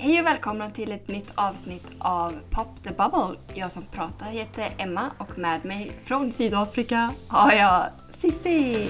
[0.00, 3.40] Hej och välkomna till ett nytt avsnitt av Pop the Bubble.
[3.54, 8.88] Jag som pratar heter Emma och med mig från Sydafrika har jag Cissi.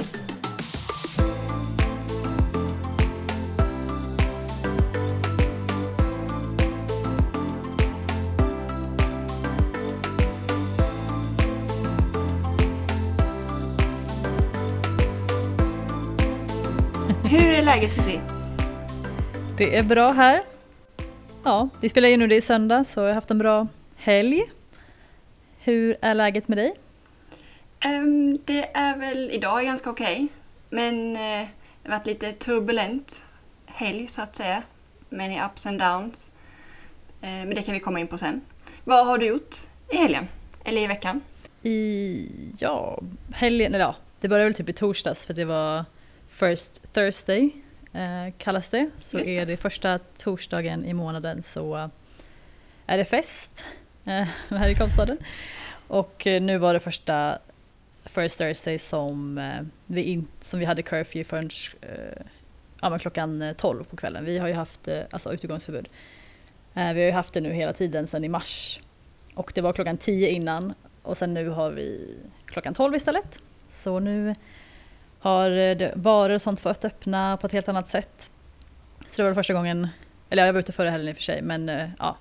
[17.25, 18.21] Hur är läget Cissi?
[19.59, 20.58] Det är bra här.
[21.49, 24.43] Ja, vi spelar in nu det i söndag så jag har haft en bra helg.
[25.59, 26.75] Hur är läget med dig?
[27.81, 30.29] Ehm, det är väl idag ganska okej.
[30.71, 31.49] Men eh,
[31.83, 33.23] det har varit lite turbulent
[33.67, 34.63] helg så att säga.
[35.09, 36.31] Men i ups and downs.
[37.21, 38.41] Eh, men det kan vi komma in på sen.
[38.85, 39.57] Vad har du gjort
[39.91, 40.29] i helgen?
[40.65, 41.21] Eller i veckan?
[41.63, 43.01] I, ja,
[43.33, 45.85] helgen, eller ja, det började väl typ i torsdags för det var
[46.29, 47.51] First Thursday
[47.93, 48.91] eh, kallas det.
[48.99, 51.91] Så Just är det första torsdagen i månaden så
[52.87, 53.65] är det fest
[54.05, 55.19] eh, här i Kapstaden.
[55.89, 57.39] Och eh, nu var det första
[58.05, 62.23] First Thursday som, eh, vi, in, som vi hade curfew förrän eh,
[62.81, 64.25] ja, klockan eh, 12 på kvällen.
[64.25, 65.89] Vi har ju haft eh, alltså utegångsförbud.
[66.75, 68.81] Eh, vi har ju haft det nu hela tiden sedan i mars.
[69.35, 73.39] Och det var klockan 10 innan och sen nu har vi klockan 12 istället.
[73.71, 74.35] Så nu
[75.19, 78.31] har eh, barer och sånt fått öppna på ett helt annat sätt.
[79.07, 79.89] Så det var första gången,
[80.31, 82.17] eller jag var ute förra helgen i och för sig, men eh, ja,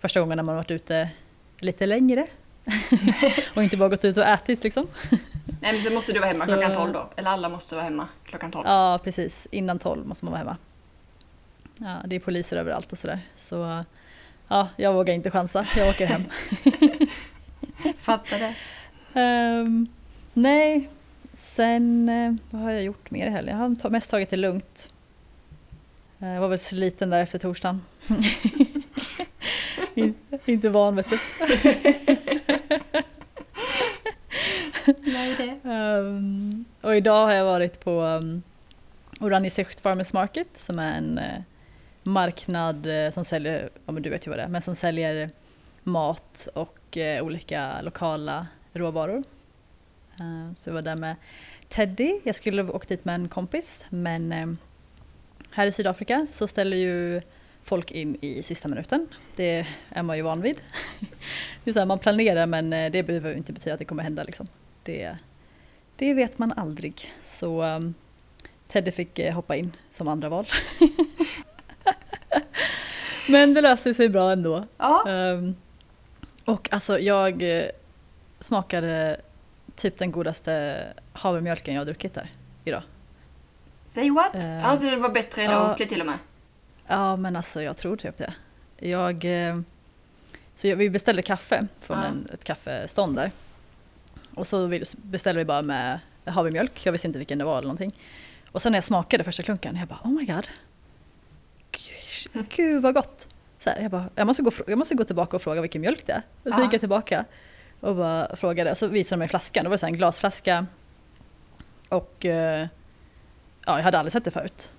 [0.00, 1.10] första gången när man varit ute
[1.58, 2.26] lite längre.
[3.56, 4.86] och inte bara gått ut och ätit liksom.
[5.60, 7.08] Nej men sen måste du vara hemma Så- klockan 12 då.
[7.16, 8.66] Eller alla måste vara hemma klockan 12.
[8.68, 9.48] Ja, precis.
[9.50, 10.56] Innan 12 måste man vara hemma.
[11.78, 13.20] Ja, det är poliser överallt och sådär.
[13.36, 13.84] Så
[14.48, 15.66] ja, jag vågar inte chansa.
[15.76, 16.24] Jag åker hem.
[17.98, 18.54] Fattar det.
[19.20, 19.86] Ehm,
[20.34, 20.88] nej,
[21.40, 23.58] sen eh, vad har jag gjort mer i helgen?
[23.58, 24.94] Jag har mest tagit det lugnt.
[26.18, 27.82] Eh, Jag var väl sliten där efter torsdagen.
[29.94, 31.18] In, inte van vet du.
[35.04, 35.58] Nej det.
[35.70, 38.42] Ehm, och idag har jag varit på um,
[39.20, 41.40] Oranisecht Farmers Market som är en eh,
[42.02, 45.30] marknad eh, som säljer, ja men du vet ju vad det är, men som säljer
[45.82, 49.22] mat och eh, olika lokala råvaror.
[50.20, 51.16] Eh, så jag var där med
[51.68, 54.48] Teddy, jag skulle ha åkt dit med en kompis men eh,
[55.50, 57.20] här i Sydafrika så ställer ju
[57.62, 59.08] folk in i sista minuten.
[59.36, 60.60] Det är man ju van vid.
[61.64, 64.02] Det är så här, man planerar men eh, det behöver inte betyda att det kommer
[64.02, 64.46] hända liksom.
[64.82, 65.16] Det,
[65.96, 67.12] det vet man aldrig.
[67.24, 67.94] Så um,
[68.68, 70.46] Teddy fick hoppa in som andra val.
[73.28, 74.66] Men det löste sig bra ändå.
[74.76, 75.08] Ja.
[75.08, 75.54] Ehm,
[76.44, 77.44] och alltså jag
[78.40, 79.20] smakade
[79.80, 82.30] typ den godaste havremjölken jag har druckit där
[82.64, 82.82] idag.
[83.88, 84.34] Say what?
[84.34, 85.70] Eh, Alltså det var bättre än ja.
[85.70, 86.18] Oakley till och med.
[86.86, 88.34] Ja men alltså jag tror typ det.
[88.88, 89.56] Jag, eh,
[90.54, 92.04] så jag, vi beställde kaffe från Ja.
[92.04, 93.30] en, ett kaffestånd där.
[94.34, 97.94] Och så beställde vi bara med havremjölk, jag visste inte vilken det var eller någonting.
[98.52, 100.48] Och sen när jag smakade första klunken, jag bara oh my god.
[101.70, 103.28] Gud, Gud vad gott.
[103.58, 106.06] Så här, jag, bara, jag, måste gå, jag måste gå tillbaka och fråga vilken mjölk
[106.06, 106.22] det är.
[106.44, 107.24] Och så gick jag tillbaka
[107.80, 110.66] och bara frågade och så visade de mig flaskan, det var så här en glasflaska.
[111.88, 112.66] Och eh,
[113.66, 114.72] ja, jag hade aldrig sett det förut.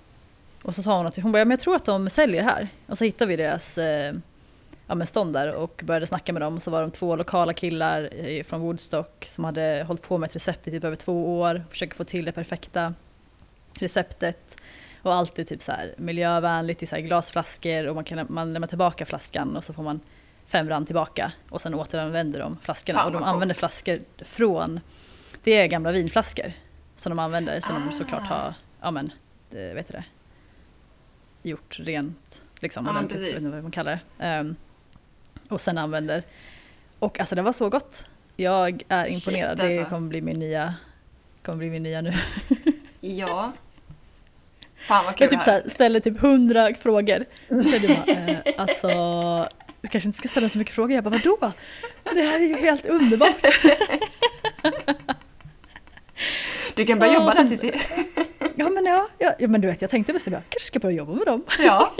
[0.64, 2.68] Och så sa hon att hon bara, ja, men jag tror att de säljer här.
[2.88, 4.14] Och så hittade vi deras eh,
[4.88, 6.56] ja, men stånd där och började snacka med dem.
[6.56, 10.28] Och så var de två lokala killar eh, från Woodstock som hade hållit på med
[10.28, 11.64] ett recept i typ över två år.
[11.70, 12.94] Försöker få till det perfekta
[13.80, 14.62] receptet.
[15.02, 18.54] Och allt är typ så här miljövänligt i så här glasflaskor och man kan man
[18.54, 20.00] lämnar tillbaka flaskan och så får man
[20.52, 23.00] fem rand tillbaka och sen återanvänder de flaskorna.
[23.00, 24.80] Fan, och de använder flaskor från,
[25.44, 26.54] det är gamla vinflaskor
[26.96, 27.92] som de använder som de Ah.
[27.92, 29.12] såklart har, ja men,
[29.50, 30.04] det, vet du det,
[31.50, 32.84] gjort rent liksom.
[32.86, 33.46] Men ordentligt, jag vet precis.
[33.46, 34.26] inte vad man kallar det.
[34.26, 34.56] Ehm,
[35.50, 36.24] och sen använder.
[37.00, 38.06] Och alltså det var så gott.
[38.36, 39.58] Jag är Shit, imponerad.
[39.58, 39.90] Det alltså.
[39.90, 40.76] kommer bli min nya,
[41.44, 42.14] kommer bli min nya nu.
[43.00, 43.52] Ja.
[44.88, 45.62] Fan vad kul Jag typ det så här.
[45.62, 47.26] här, ställer typ hundra frågor.
[47.48, 48.90] Så det bara, eh, alltså,
[49.82, 50.92] du kanske inte ska ställa så mycket frågor.
[50.96, 51.54] Jag bara, vadå?
[52.04, 53.46] Det här är ju helt underbart.
[56.76, 57.72] Du kan börja Ja, jobba där Cissi.
[58.56, 60.98] Ja men ja, ja, men du vet jag tänkte väl så jag kanske ska börja
[60.98, 61.44] jobba med dem.
[61.60, 61.94] Ja,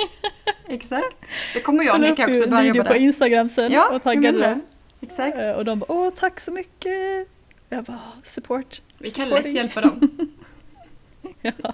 [0.68, 1.16] exakt.
[1.54, 3.00] Så kommer jag och upp också börja jobba på där.
[3.00, 4.62] Instagram sen Ja, och taggade dem.
[5.02, 5.38] Exakt.
[5.38, 7.28] Eh, Och de bara, åh tack så mycket.
[7.70, 8.82] Jag bara, support.
[8.98, 9.48] Vi kan supporting.
[9.48, 10.10] lätt hjälpa dem.
[11.42, 11.74] ja.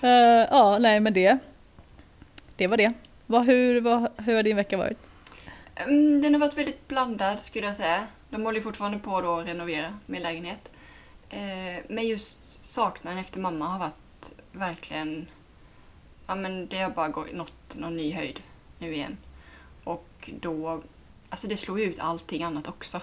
[0.00, 1.38] Eh, ja, nej men det.
[2.56, 2.92] Det var det.
[3.30, 4.98] Vad, hur, vad, hur har din vecka varit?
[5.74, 8.06] Mm, Den har varit väldigt blandad skulle jag säga.
[8.30, 10.70] De håller fortfarande på då att renovera min lägenhet.
[11.30, 15.26] Eh, Men just saknaden efter mamma har varit verkligen
[16.26, 18.42] ja men det har bara gått, nått någon ny höjd
[18.78, 19.16] nu igen.
[19.84, 20.82] Och då,
[21.28, 23.00] alltså det slår ju ut allting annat också.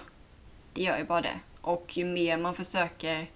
[0.74, 1.40] Det gör ju bara det.
[1.60, 3.26] Och ju mer man försöker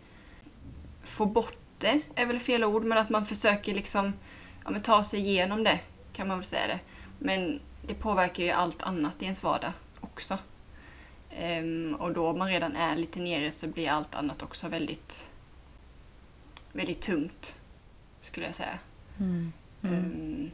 [1.05, 4.12] få bort det, är väl fel ord, men att man försöker liksom
[4.65, 5.81] ja, men ta sig igenom det,
[6.12, 6.81] kan man väl säga det.
[7.19, 10.38] Men det påverkar ju allt annat i ens vardag också.
[11.41, 15.31] Um, och då man redan är lite nere så blir allt annat också väldigt,
[16.73, 17.56] väldigt tungt,
[18.20, 18.79] skulle jag säga.
[19.19, 19.53] Mm.
[19.82, 20.05] Mm.
[20.05, 20.50] Um,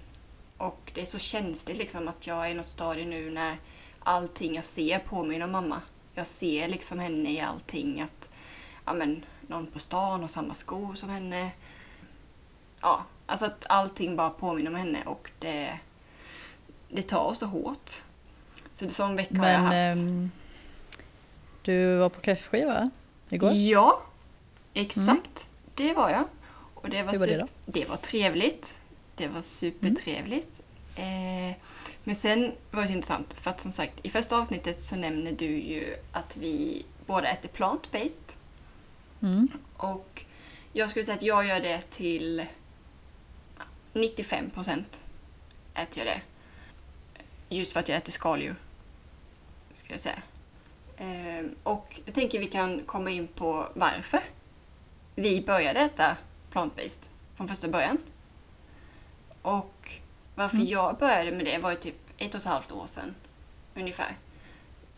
[0.59, 3.57] och det är så känsligt liksom att jag är i något stadie nu när
[3.99, 5.81] allting jag ser påminner om mamma.
[6.15, 8.01] Jag ser liksom henne i allting.
[8.01, 8.31] Att
[8.85, 11.51] ja, men, någon på stan har samma skor som henne.
[12.81, 15.79] Ja, alltså att allting bara påminner om henne och det,
[16.89, 17.91] det tar så hårt.
[18.73, 19.97] Så det sån vecka har jag haft.
[19.99, 20.31] ehm,
[21.63, 22.91] du var på kräftskiva
[23.29, 23.53] igår?
[23.53, 24.03] Ja,
[24.75, 25.49] exakt.
[25.75, 26.25] Det var jag.
[26.75, 27.47] Och det var, Hur var det då?
[27.67, 28.79] det var trevligt.
[29.17, 30.61] Det var supertrevligt.
[30.97, 31.57] Eh,
[32.05, 35.33] men sen var det så intressant för att som sagt i första avsnittet så nämner
[35.33, 38.37] du ju att vi båda äter plant-based.
[39.23, 39.49] Mm.
[39.77, 40.25] Och
[40.73, 42.45] jag skulle säga att jag gör det till
[43.93, 45.03] 95 procent
[45.75, 46.21] äter jag det.
[47.57, 48.55] Just för att jag äter skaldjur.
[49.75, 50.23] Skulle jag säga.
[50.99, 54.21] Ehm, och jag tänker vi kan komma in på varför
[55.15, 56.17] vi började äta
[56.53, 57.99] plant-based från första början.
[59.43, 59.91] Och
[60.35, 60.69] varför Mm.
[60.69, 63.15] jag började med det var ju typ ett och ett halvt år sedan
[63.75, 64.17] ungefär.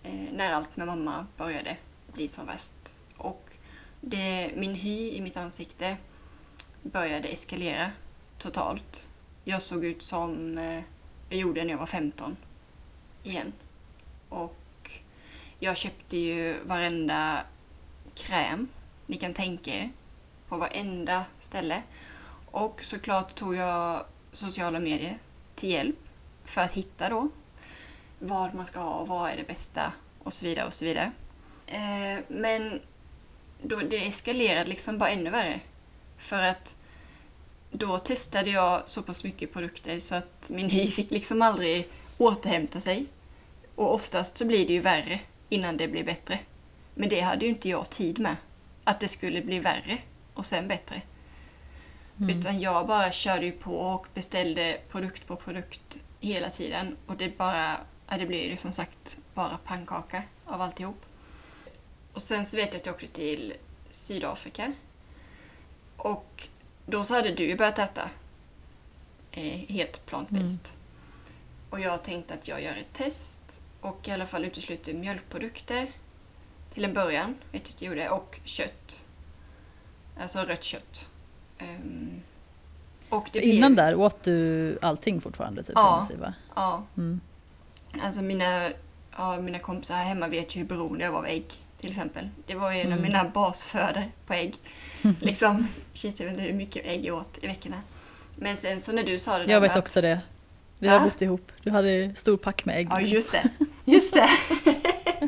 [0.03, 1.77] Eh, när allt med mamma började
[2.13, 2.77] bli som värst.
[3.17, 3.51] Och
[4.01, 5.97] det, min hy i mitt ansikte
[6.83, 7.91] började eskalera
[8.41, 9.09] totalt.
[9.45, 10.83] Jag såg ut som eh,
[11.29, 12.37] jag gjorde när jag var 15
[13.23, 13.53] igen.
[14.29, 14.91] Och
[15.59, 17.45] jag köpte ju varenda
[18.15, 18.69] kräm
[19.07, 19.91] ni kan tänka er
[20.49, 21.83] på varenda ställe.
[22.51, 25.19] Och såklart tog jag sociala medier
[25.55, 25.99] till hjälp
[26.45, 27.29] för att hitta då
[28.19, 31.13] vad man ska ha och vad är det bästa och så vidare och så vidare.
[31.67, 32.81] Eh, men
[33.63, 35.61] då det eskalerade liksom bara ännu värre.
[36.19, 36.77] För att
[37.71, 41.89] då testade jag så pass mycket produkter så att min hy fick liksom aldrig
[42.19, 43.07] återhämta sig.
[43.75, 46.39] Och oftast så blir det ju värre innan det blir bättre.
[46.95, 48.37] Men det hade ju inte jag tid med.
[48.85, 49.99] Att det skulle bli värre
[50.35, 51.03] och sen bättre.
[52.19, 52.37] Mm.
[52.37, 56.97] Utan jag bara körde ju på och beställde produkt på produkt hela tiden.
[57.07, 57.77] Och det bara,
[58.09, 61.07] ja, det blev ju som sagt bara pannkaka av alltihop.
[62.13, 63.55] Och sen så vet jag att jag åkte till
[63.91, 64.73] Sydafrika.
[65.97, 66.49] Och
[66.91, 68.11] då så hade du ju börjat äta
[69.33, 70.73] eh, helt plant-based.
[71.71, 75.87] Och jag tänkte att jag gör ett test och i alla fall utesluter mjölkprodukter
[76.75, 79.01] till en början, vet jag gjorde, och kött.
[80.21, 81.09] Alltså rött kött.
[81.59, 82.23] Ehm,
[83.09, 85.63] och det blev- Innan där åt du allting fortfarande?
[85.63, 86.07] Typ, Ja.
[86.55, 87.21] Ja, Mm.
[88.03, 88.69] alltså mina,
[89.17, 91.47] ja, mina kompisar här hemma vet ju hur beroende jag var av ägg
[91.81, 92.29] till exempel.
[92.47, 93.03] Det var ju en av Mm.
[93.03, 94.55] mina basfödor på ägg.
[95.21, 97.83] liksom, shit jag vet inte hur mycket ägg jag åt i veckorna.
[98.37, 100.21] Men sen så när du sa det Jag vet att- också det.
[100.79, 101.05] Vi har Va?
[101.05, 101.53] bott ihop.
[101.63, 102.87] Du hade stor pack med ägg.
[102.91, 103.49] Ja, just det.
[103.85, 104.29] Just det.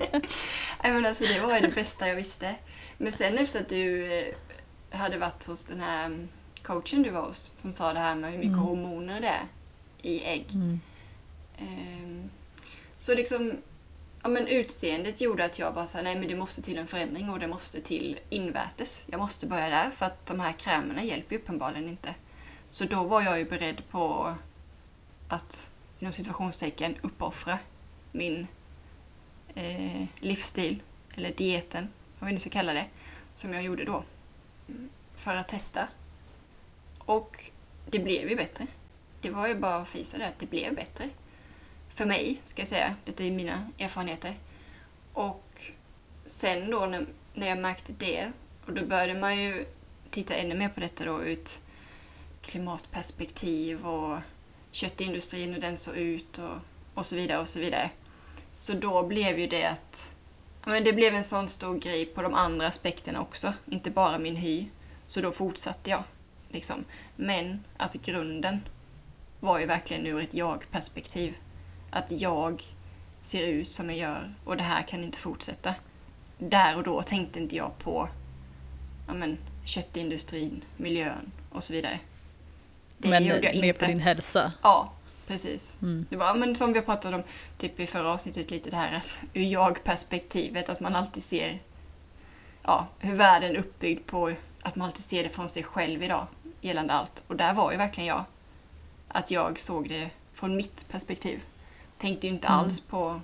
[0.82, 2.54] Men alltså, det var ju det bästa jag visste.
[2.98, 4.34] Men sen efter att du eh,
[4.90, 6.28] hade varit hos den här mm,
[6.62, 8.64] coachen du var hos som sa det här med hur mycket Mm.
[8.64, 9.42] hormoner det är
[10.02, 10.46] i ägg.
[10.54, 10.80] Mm.
[11.58, 12.30] Ehm,
[12.96, 13.52] Så liksom,
[14.22, 17.30] ja men utseendet gjorde att jag bara sa nej men det måste till en förändring
[17.30, 19.04] och det måste till invärtes.
[19.06, 22.14] Jag måste börja där för att de här krämerna hjälper ju uppenbarligen inte.
[22.68, 24.34] Så då var jag ju beredd på
[25.28, 27.58] att inom situationstecken uppoffra
[28.12, 28.46] min
[29.54, 30.82] eh, livsstil,
[31.14, 31.88] eller dieten,
[32.18, 32.86] vad vi nu ska kalla det,
[33.32, 34.04] som jag gjorde då.
[35.16, 35.88] För att testa.
[36.98, 37.50] Och
[37.90, 38.66] det blev ju bättre.
[39.20, 41.10] Det var ju bara att fisa det att det blev bättre.
[41.94, 42.94] För mig, ska jag säga.
[43.04, 44.34] Detta är ju mina erfarenheter.
[45.12, 45.72] Och
[46.26, 48.32] sen då när, när jag märkte det,
[48.66, 49.66] och då började man ju
[50.10, 51.62] titta ännu mer på detta då ur ett
[52.42, 54.18] klimatperspektiv och
[54.70, 56.56] köttindustrin hur den såg ut och,
[56.94, 57.90] och så vidare och så vidare.
[58.52, 60.12] Så då blev ju det att
[60.64, 64.18] ja, men det blev en sån stor grej på de andra aspekterna också, inte bara
[64.18, 64.66] min hy.
[65.06, 66.02] Så då fortsatte jag.
[66.48, 66.84] Liksom.
[67.16, 68.68] Men att grunden
[69.40, 71.34] var ju verkligen ur ett jag-perspektiv.
[71.94, 72.62] Att jag
[73.20, 75.74] ser ut som jag gör och det här kan inte fortsätta.
[76.38, 78.08] Där och då tänkte inte jag på
[79.06, 81.98] ja, men, köttindustrin, miljön och så vidare.
[82.98, 83.78] Det Men gjorde jag mer inte.
[83.78, 84.52] på din hälsa.
[84.62, 84.92] Ja,
[85.26, 85.78] precis.
[85.82, 86.06] Mm.
[86.10, 87.22] Det var men som vi pratade om
[87.58, 91.58] typ i förra avsnittet lite det här att ur jag-perspektivet att man alltid ser
[92.62, 94.32] ja, hur världen är uppbyggd på
[94.62, 96.26] att man alltid ser det från sig själv idag
[96.60, 97.22] gällande allt.
[97.26, 98.24] Och där var ju verkligen jag.
[99.08, 101.40] att jag såg det från mitt perspektiv.
[102.02, 102.58] Tänkte ju inte Mm.
[102.58, 103.20] alls på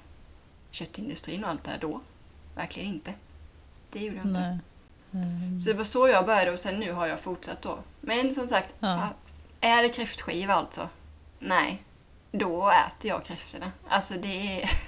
[0.71, 2.01] köttindustrin och allt det här då.
[2.55, 3.15] Verkligen inte.
[3.91, 4.41] Det gjorde jag inte.
[4.41, 4.59] Nej.
[5.25, 5.61] Mm.
[5.61, 7.79] Så det var så jag började och sen nu har jag fortsatt då.
[8.01, 9.09] Men som sagt, Ja.
[9.61, 10.89] är det kräftskiva alltså?
[11.39, 11.83] Nej.
[12.33, 13.73] Då äter jag kräftorna.
[13.89, 14.71] Alltså det är...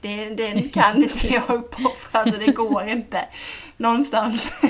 [0.00, 3.28] Det, den kan inte jag uppoffra, alltså det går inte.
[3.76, 4.50] Någonstans.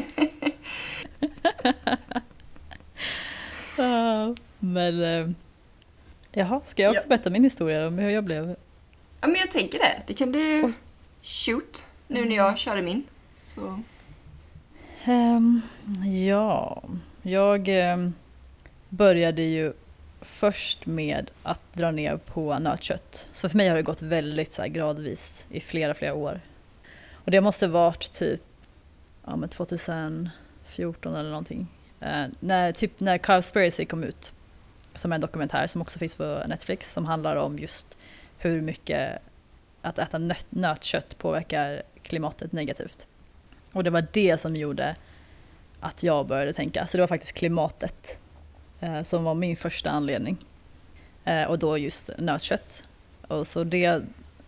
[4.59, 5.29] Men eh,
[6.33, 7.09] jaha, ska jag också Ja.
[7.09, 8.57] berätta min historia om hur jag blev?
[9.21, 10.03] Ja men jag tänker det.
[10.07, 10.73] Det kan du Oj.
[11.23, 13.05] shoot nu när jag körde min.
[13.43, 13.81] Så.
[15.05, 15.61] Ehm,
[16.27, 16.83] ja,
[17.23, 18.13] jag ehm,
[18.89, 19.73] började ju
[20.21, 23.29] först med att dra ner på nötkött.
[23.33, 26.41] Så för mig har det gått väldigt så här, gradvis i flera, flera år.
[27.13, 28.43] Och det måste varit typ
[29.25, 31.67] ja, men 2014 eller någonting.
[32.01, 34.33] Eh, när, typ när Cowspiracy kom ut.
[34.95, 37.97] Som är en dokumentär som också finns på Netflix som handlar om just
[38.39, 39.19] hur mycket
[39.83, 43.09] att äta nöt, nötkött påverkar klimatet negativt.
[43.73, 44.97] Och det var det som gjorde
[45.81, 46.87] att jag började tänka.
[46.87, 48.19] Så det var faktiskt klimatet
[48.81, 50.37] eh, som var min första anledning.
[51.25, 52.85] Eh, och då just nötkött.
[53.29, 54.03] Och så det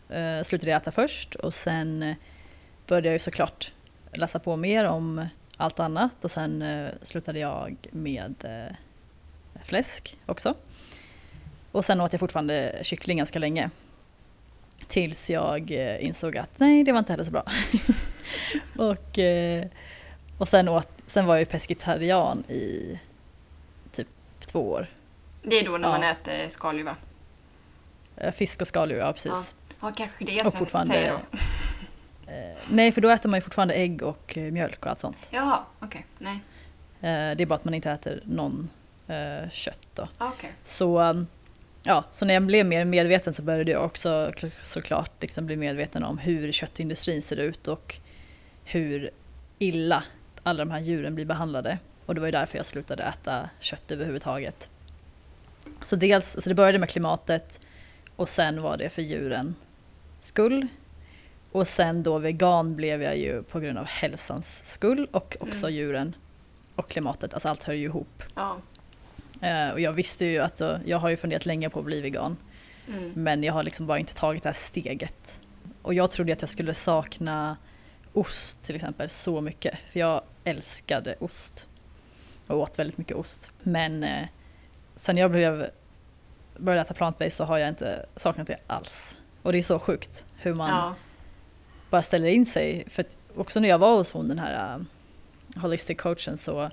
[0.09, 2.17] eh, slutade jag äta först och sen eh,
[2.87, 3.73] började jag ju såklart
[4.13, 8.77] läsa på mer om allt annat och sen eh, slutade jag med eh,
[9.65, 10.55] fläsk också.
[11.73, 13.71] Och sen åt jag fortfarande kyckling ganska länge.
[14.89, 17.45] Tills jag eh, insåg att nej, det var inte heller så bra.
[18.91, 19.67] och, eh,
[20.39, 22.99] och sen, åt, sen var jag ju pescetarian i
[23.93, 24.09] typ
[24.47, 24.87] två år.
[25.43, 25.93] Det är då när Ja.
[25.99, 26.97] man äter skaldjur va?
[28.17, 29.55] Eh, Fisk och skaldjur, ja precis.
[29.81, 31.39] Ja, kanske det jag Och ska fortfarande- säga då.
[32.71, 35.29] Nej, för då äter man ju fortfarande ägg och mjölk och allt sånt.
[35.31, 36.07] Jaha, okej.
[36.19, 36.35] Nej.
[37.01, 38.71] Eh, det är bara att man inte äter någon
[39.09, 40.07] eh, kött då.
[40.19, 40.53] Ah, Okej.
[40.65, 41.27] Så, um,
[41.85, 45.57] ja, så när jag blev mer medveten så började jag också kl- såklart liksom bli
[45.57, 47.95] medveten om hur köttindustrin ser ut och
[48.65, 49.11] hur
[49.59, 50.05] illa
[50.43, 51.79] alla de här djuren blir behandlade.
[52.07, 54.71] Och det var ju därför jag slutade äta kött överhuvudtaget.
[55.83, 57.67] Så dels, så det började med klimatet
[58.17, 59.55] och sen var det för djuren
[60.21, 60.67] skull.
[61.53, 65.75] Och sen då vegan blev jag ju på grund av hälsans skull och också Mm.
[65.75, 66.17] djuren
[66.75, 67.35] och klimatet.
[67.35, 68.23] Alltså allt hör ju ihop.
[68.35, 68.57] Ja.
[69.41, 72.01] Eh, och jag visste ju att eh, jag har ju funderat länge på att bli
[72.01, 72.37] vegan.
[72.89, 73.13] Mm.
[73.15, 75.41] Men jag har liksom bara inte tagit det här steget.
[75.83, 77.57] Och jag trodde att jag skulle sakna
[78.13, 79.79] ost till exempel så mycket.
[79.93, 81.67] För jag älskade ost.
[82.47, 83.51] Och åt väldigt mycket ost.
[83.63, 84.27] Men eh,
[84.97, 85.71] sen jag blev,
[86.57, 89.19] började äta plant-based så har jag inte saknat det alls.
[89.43, 90.95] Och det är så sjukt hur man Ja.
[91.91, 92.85] bara ställer in sig.
[92.89, 94.85] För att också när jag var hos hon den här uh,
[95.63, 96.71] holistic coachen så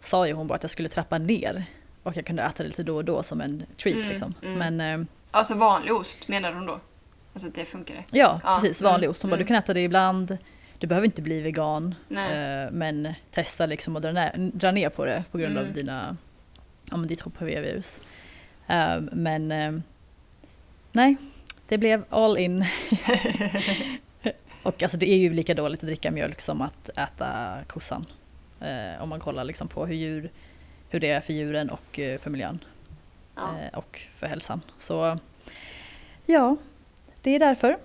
[0.00, 1.64] sa ju hon bara att jag skulle trappa ner.
[2.08, 4.34] Och jag kunde äta det lite då och då som en treat Mm, liksom.
[4.42, 4.76] mm.
[4.76, 6.80] Men eh, Alltså vanlig ost menar hon då?
[7.32, 8.18] Alltså att det funkar det?
[8.18, 8.80] ja, Ja, precis.
[8.80, 9.22] mm, Vanlig ost.
[9.22, 9.44] Hon bara, mm.
[9.44, 10.38] du kan äta det ibland.
[10.78, 11.94] Du behöver inte bli vegan.
[12.10, 15.74] Eh, men testa liksom att dra ner, dra ner på det på grund av Mm.
[15.74, 16.16] dina,
[16.90, 18.00] ja, men ditt HPV-virus.
[18.66, 19.72] Eh, men eh,
[20.92, 21.16] nej,
[21.68, 22.64] det blev all in.
[24.62, 28.06] Och alltså det är ju lika dåligt att dricka mjölk som att äta kossan.
[28.60, 30.30] Eh, om man kollar liksom på hur, djur,
[30.88, 32.64] hur det är för djuren och eh, för miljön.
[33.34, 33.58] Ja.
[33.60, 34.60] eh, och för hälsan.
[34.78, 35.18] Så
[36.26, 36.56] ja,
[37.22, 37.76] det är därför.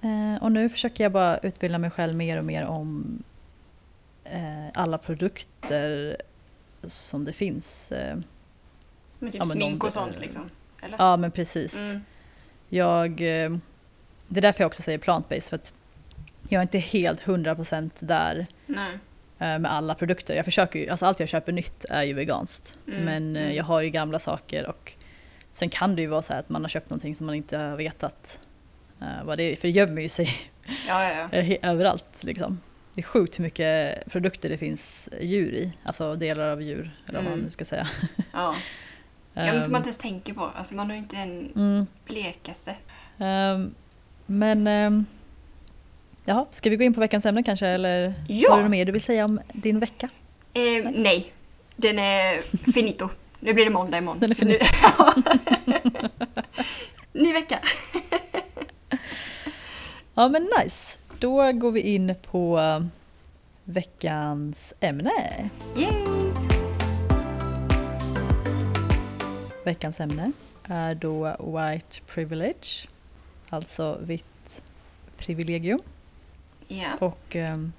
[0.00, 3.22] Eh, och nu försöker jag bara utbilda mig själv mer och mer om
[4.74, 6.16] alla produkter
[6.84, 7.92] som det finns.
[9.18, 10.50] Med typ ja, men smink och sånt liksom?
[10.82, 10.96] Eller?
[10.98, 11.76] ja men precis.
[11.76, 12.00] Mm.
[12.68, 15.72] Jag, det är därför jag också säger plant-based för att
[16.48, 18.98] jag är inte helt 100% där Nej.
[19.38, 20.36] Eh, med alla produkter.
[20.36, 22.78] Jag försöker ju, alltså allt jag köper nytt är ju veganskt.
[22.88, 23.56] Mm, Men eh, mm.
[23.56, 24.92] jag har ju gamla saker och
[25.52, 27.76] sen kan det ju vara så att man har köpt någonting som man inte har
[27.76, 28.40] vetat
[29.00, 29.56] eh, vad det är.
[29.56, 30.28] För det gömmer ju sig
[30.88, 31.56] Ja, ja, ja.
[31.62, 32.60] överallt liksom.
[32.94, 37.18] Det är sjukt hur mycket produkter det finns djur i, alltså delar av djur eller
[37.18, 37.44] vad man Mm.
[37.44, 37.88] nu ska säga.
[38.32, 38.54] ja.
[39.34, 40.50] ja men som Ehm, man inte ens tänker på.
[40.56, 42.74] Alltså man har ju inte en mm, blekaste.
[43.18, 43.74] ehm,
[44.26, 45.06] men ehm,
[46.28, 48.50] jaha, ska vi gå in på veckans ämne kanske eller Ja!
[48.50, 50.08] har du något mer du vill säga om din vecka?
[50.54, 51.32] Eh, nej.
[51.76, 52.42] Den är
[52.72, 53.08] finito.
[53.40, 54.18] Nu blir det måndag imorgon.
[54.20, 54.58] Den är nu-
[57.24, 57.58] Ny vecka.
[60.14, 62.80] Ja men nice, då går vi in på eh,
[63.64, 65.10] veckans ämne.
[65.76, 65.92] Yay!
[69.64, 70.32] Veckans ämne
[70.64, 72.88] är då White Privilege,
[73.50, 74.62] alltså vitt
[75.18, 75.78] privilegium.
[76.68, 77.02] Yeah.
[77.02, 77.72] Och ehm,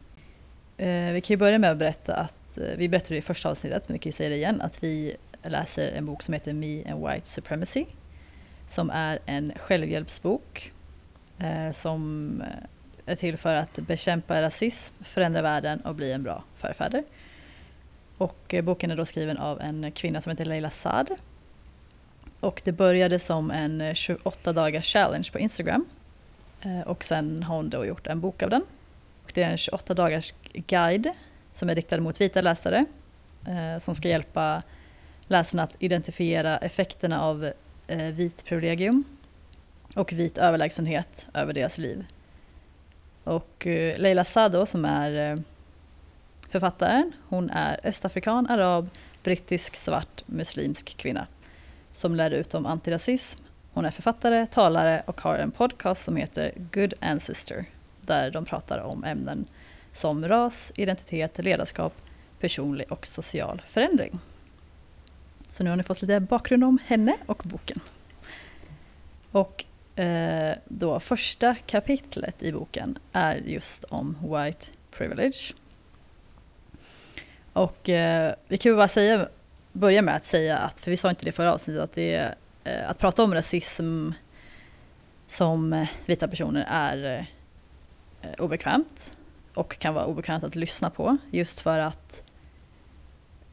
[0.77, 3.49] eh, vi kan ju börja med att berätta att, eh, vi berättade det i första
[3.49, 6.53] avsnittet, men vi kan ju säga det igen, att vi läser en bok som heter
[6.53, 7.85] Me and White Supremacy.
[8.67, 10.71] Som är en självhjälpsbok
[11.39, 16.43] eh, som eh, är till för att bekämpa rasism, förändra världen och bli en bra
[16.57, 17.03] förfäder.
[18.17, 21.09] Och eh, boken är då skriven av en kvinna som heter Leila Saad.
[22.39, 25.85] Och det började som en 28 dagars challenge på Instagram.
[26.61, 28.63] Eh, och sen har hon då gjort en bok av den.
[29.29, 31.09] Och det är en 28 dagars guide
[31.53, 32.85] som är riktad mot vita läsare.
[33.47, 34.63] Eh, som ska hjälpa
[35.27, 37.51] läsarna att identifiera effekterna av
[37.87, 39.03] eh, vit privilegium
[39.95, 42.05] och vit överlägsenhet över deras liv.
[43.23, 45.39] Och eh, Leila Sado som är eh,
[46.49, 48.89] författaren, hon är östafrikan, arab,
[49.23, 51.27] brittisk, svart, muslimsk kvinna
[51.93, 53.43] som lär ut om antirasism.
[53.73, 57.65] Hon är författare, talare och har en podcast som heter Good Ancestor
[58.09, 59.45] där de pratar om ämnen
[59.91, 61.93] som ras, identitet, ledarskap,
[62.39, 64.19] personlig och social förändring.
[65.47, 67.79] Så nu har ni fått lite bakgrund om henne och boken.
[69.31, 69.65] Och
[69.99, 75.53] eh, då första kapitlet i boken är just om white privilege.
[77.53, 79.27] Och eh, vi kan bara säga,
[79.71, 82.89] börja med att säga att, för vi sa inte det förra avsnittet, att, det, eh,
[82.89, 84.11] att prata om rasism
[85.27, 87.25] som eh, vita personer är eh,
[88.21, 89.17] Eh, obekvämt
[89.53, 92.23] och kan vara obekvämt att lyssna på just för att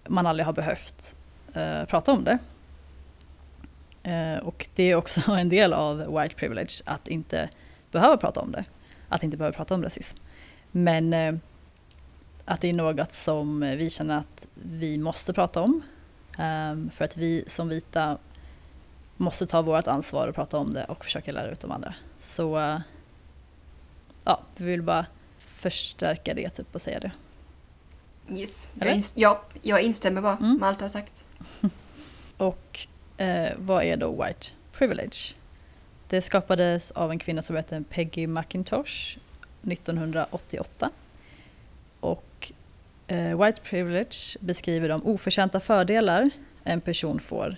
[0.09, 1.17] man aldrig har behövt
[1.55, 2.39] eh, prata om det.
[4.11, 7.49] Eh, och det är också en del av white privilege att inte
[7.91, 8.65] behöva prata om det.
[9.09, 10.19] Att inte behöva prata om rasism.
[10.71, 11.35] Men eh,
[12.45, 15.83] att det är något som vi känner att vi måste prata om.
[16.39, 18.19] Um, för att vi som vita
[19.17, 21.95] måste ta vårt ansvar och prata om det och försöka lära ut de andra.
[22.21, 22.79] Så uh,
[24.27, 25.07] ja, vi vill bara
[25.39, 27.11] förstärka det typ och säga det.
[28.31, 30.57] Yes, jag, inst ja, jag instämmer bara mm.
[30.57, 31.25] med allt du har sagt.
[32.37, 32.87] och
[33.21, 35.35] uh, vad är då white privilege?
[36.09, 39.19] Det skapades av en kvinna som heter Peggy McIntosh
[39.63, 40.91] 1988
[42.01, 42.53] och
[43.07, 46.31] eh, White Privilege beskriver de oförtjänta fördelar
[46.65, 47.57] en person får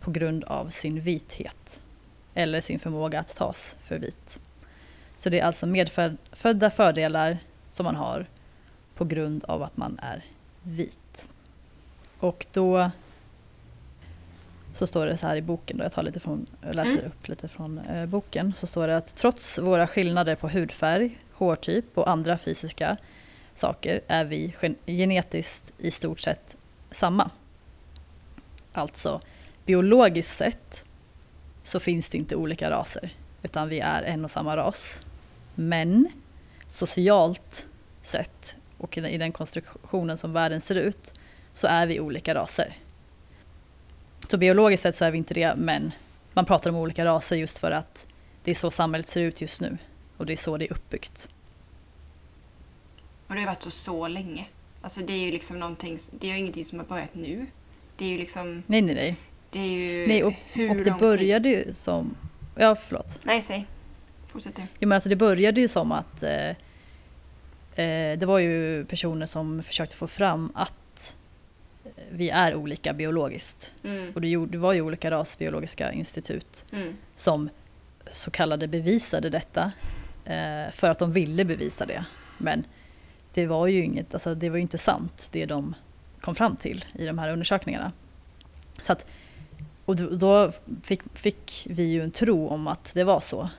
[0.00, 1.80] på grund av sin vithet
[2.34, 4.40] eller sin förmåga att tas för vit.
[5.18, 7.38] Så det är alltså medfödda fördelar
[7.70, 8.26] som man har
[8.94, 10.24] på grund av att man är
[10.62, 11.28] vit.
[12.18, 12.90] Och då
[14.74, 17.06] så står det så här i boken, då, jag tar lite från, läser mm.
[17.06, 21.98] upp lite från eh, boken, så står det att trots våra skillnader på hudfärg, hårtyp
[21.98, 22.96] och andra fysiska
[23.54, 24.54] saker är vi
[24.86, 26.56] genetiskt i stort sett
[26.90, 27.30] samma.
[28.72, 29.20] Alltså,
[29.64, 30.84] biologiskt sett
[31.64, 33.12] så finns det inte olika raser,
[33.46, 35.00] utan vi är en och samma ras.
[35.54, 36.08] Men
[36.68, 37.66] socialt
[38.02, 41.14] sett och i den konstruktionen som världen ser ut
[41.52, 42.76] så är vi olika raser.
[44.28, 45.92] Så biologiskt sett så är vi inte det, men
[46.32, 48.06] man pratar om olika raser just för att
[48.44, 49.78] det är så samhället ser ut just nu
[50.16, 51.28] och det är så det är uppbyggt.
[53.26, 54.46] Och det har varit så så länge.
[54.80, 57.46] Alltså det är ju liksom någonting, det är ju ingenting som har börjat nu.
[57.96, 58.62] Det är ju liksom...
[58.66, 59.16] Nej, nej, nej.
[59.50, 62.16] Det är ju nej, och, hur och det började ju som...
[62.56, 63.18] Ja, förlåt.
[63.24, 63.66] Nej, säg.
[64.26, 64.62] Fortsätt du.
[64.62, 66.48] Jo, men alltså det började ju som att eh,
[67.84, 71.16] eh, det var ju personer som försökte få fram att
[72.10, 73.74] vi är olika biologiskt.
[73.84, 74.12] Mm.
[74.14, 76.96] Och det, det var ju olika rasbiologiska institut mm.
[77.14, 77.48] som
[78.12, 79.72] så kallade bevisade detta
[80.24, 82.04] eh, för att de ville bevisa det.
[82.38, 82.64] Men
[83.34, 85.74] det var ju inget, alltså det var ju inte sant det de
[86.20, 87.92] kom fram till i de här undersökningarna.
[88.80, 89.06] Så att,
[89.86, 93.50] och då fick, fick vi ju en tro om att det var så.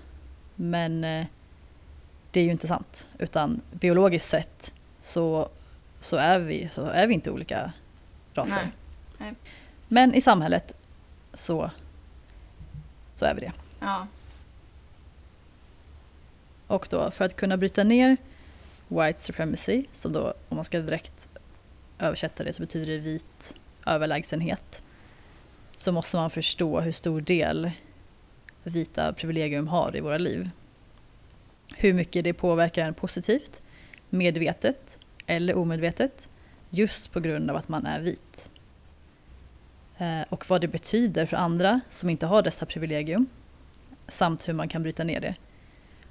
[0.55, 1.25] Men eh,
[2.31, 3.07] det är ju inte sant.
[3.19, 5.49] Utan biologiskt sett så,
[5.99, 7.71] så, är, vi, så är vi inte olika
[8.33, 8.55] raser.
[8.55, 8.71] Nej.
[9.17, 9.33] Nej.
[9.87, 10.73] Men i samhället
[11.33, 11.71] så,
[13.15, 13.51] så är vi det.
[13.79, 14.07] Ja.
[16.67, 18.17] Och då för att kunna bryta ner
[18.87, 21.29] white supremacy, som då om man ska direkt
[21.99, 24.83] översätta det så betyder det vit överlägsenhet.
[25.77, 27.71] Så måste man förstå hur stor del
[28.63, 30.49] vita privilegium har i våra liv.
[31.75, 33.61] Hur mycket det påverkar en positivt,
[34.09, 36.29] medvetet eller omedvetet,
[36.69, 38.51] just på grund av att man är vit.
[39.97, 43.27] Eh, och vad det betyder för andra som inte har dessa privilegium,
[44.07, 45.35] samt hur man kan bryta ner det.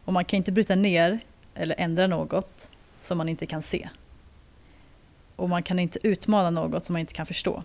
[0.04, 1.20] Och man kan inte bryta ner
[1.54, 3.88] eller ändra något som man inte kan se.
[5.36, 7.62] Och man kan inte utmana något som man inte kan förstå.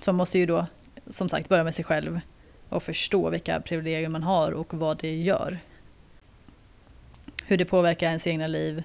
[0.00, 0.66] Så man måste ju då
[1.10, 2.20] som sagt börja med sig själv
[2.68, 5.58] och förstå vilka privilegier man har och vad det gör.
[7.46, 8.84] Hur det påverkar ens egna liv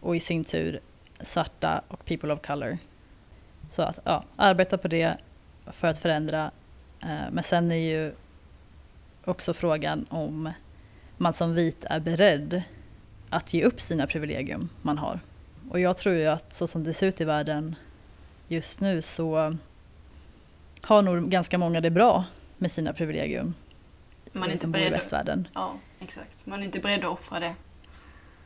[0.00, 0.80] och i sin tur
[1.20, 2.78] svarta och people of color.
[3.70, 5.16] Så att ja, arbeta på det
[5.66, 6.50] för att förändra.
[7.02, 8.12] Eh, men sen är ju
[9.24, 10.52] också frågan om
[11.16, 12.62] man som vit är beredd
[13.30, 15.20] att ge upp sina privilegium man har.
[15.70, 17.74] Och jag tror ju att så som det ser ut i världen
[18.48, 19.56] just nu så
[20.82, 22.24] har nog ganska många det bra
[22.58, 23.54] med sina privilegium.
[24.32, 24.92] Man är inte som bor i beredd.
[24.92, 25.48] västvärlden.
[25.54, 26.46] Ja, exakt.
[26.46, 27.54] Man är inte beredd att offra det.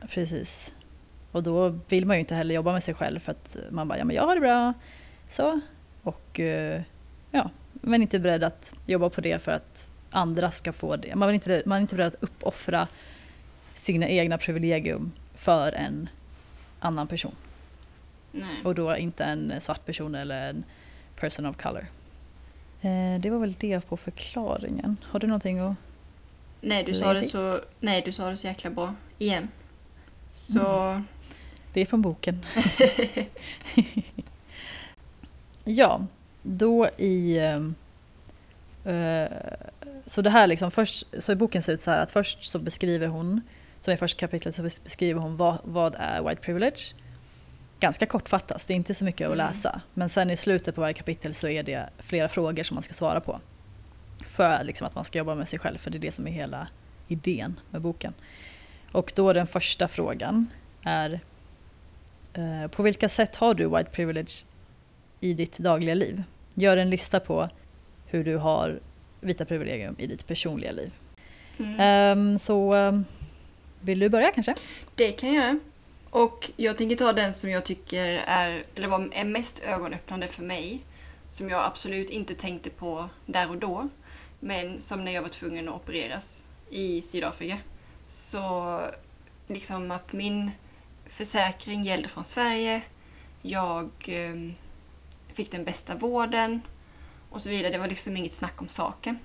[0.09, 0.73] Precis.
[1.31, 3.97] Och då vill man ju inte heller jobba med sig själv för att man bara,
[3.97, 4.73] ja men jag har det bra.
[5.29, 5.59] Så.
[6.03, 6.81] Och eh,
[7.31, 11.15] ja, men inte beredd att jobba på det för att andra ska få det.
[11.15, 12.87] Man är inte, man är inte beredd att uppoffra
[13.75, 16.09] sina egna privilegium för en
[16.79, 17.35] annan person.
[18.31, 18.47] Nej.
[18.63, 20.63] Och då inte en svart person eller en
[21.15, 21.85] person of color.
[22.87, 24.97] Eh, det var väl det på förklaringen.
[25.03, 25.75] Har du någonting att...
[26.61, 28.95] Nej, du sa det så, nej, du sa det så jäkla bra.
[29.17, 29.47] Igen.
[30.31, 31.01] Så...
[31.73, 32.45] Det är från boken.
[35.63, 36.05] ja,
[36.41, 37.37] då i...
[37.37, 39.27] eh,
[40.05, 42.43] så det här liksom, först, så i boken ser det ut så här att först
[42.43, 43.41] så beskriver hon,
[43.79, 46.93] så i första kapitlet så beskriver hon vad, vad är white privilege.
[47.79, 49.47] Ganska kortfattat, det är inte så mycket att Mm.
[49.47, 49.81] läsa.
[49.93, 52.93] Men sen i slutet på varje kapitel så är det flera frågor som man ska
[52.93, 53.39] svara på.
[54.27, 56.31] För liksom att man ska jobba med sig själv, för det är det som är
[56.31, 56.67] hela
[57.07, 58.13] idén med boken.
[58.91, 60.47] Och då den första frågan
[60.83, 61.19] är
[62.33, 64.45] eh, På vilka sätt har du white privilege
[65.19, 66.23] i ditt dagliga liv?
[66.53, 67.49] Gör en lista på
[68.05, 68.79] hur du har
[69.21, 70.91] vita privilegium i ditt personliga liv.
[71.59, 71.79] Mm.
[71.79, 73.05] Ehm, så ehm,
[73.79, 74.55] vill du börja kanske?
[74.95, 75.59] Det kan jag.
[76.09, 80.43] Och jag tänker ta den som jag tycker är, eller var, är mest ögonöppnande för
[80.43, 80.85] mig.
[81.29, 83.89] Som jag absolut inte tänkte på där och då.
[84.39, 87.57] Men som när jag var tvungen att opereras i Sydafrika.
[88.07, 88.81] Så
[89.47, 90.51] liksom att min
[91.05, 92.81] försäkring gällde från Sverige.
[93.41, 94.53] Jag eh,
[95.33, 96.61] fick den bästa vården
[97.29, 97.71] och så vidare.
[97.71, 99.19] Det var liksom inget snack om saken.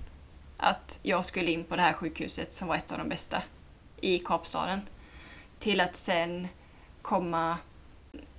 [0.57, 3.43] Att jag skulle in på det här sjukhuset som var ett av de bästa
[4.01, 4.81] i Kapstaden
[5.59, 6.47] till att sen
[7.03, 7.57] komma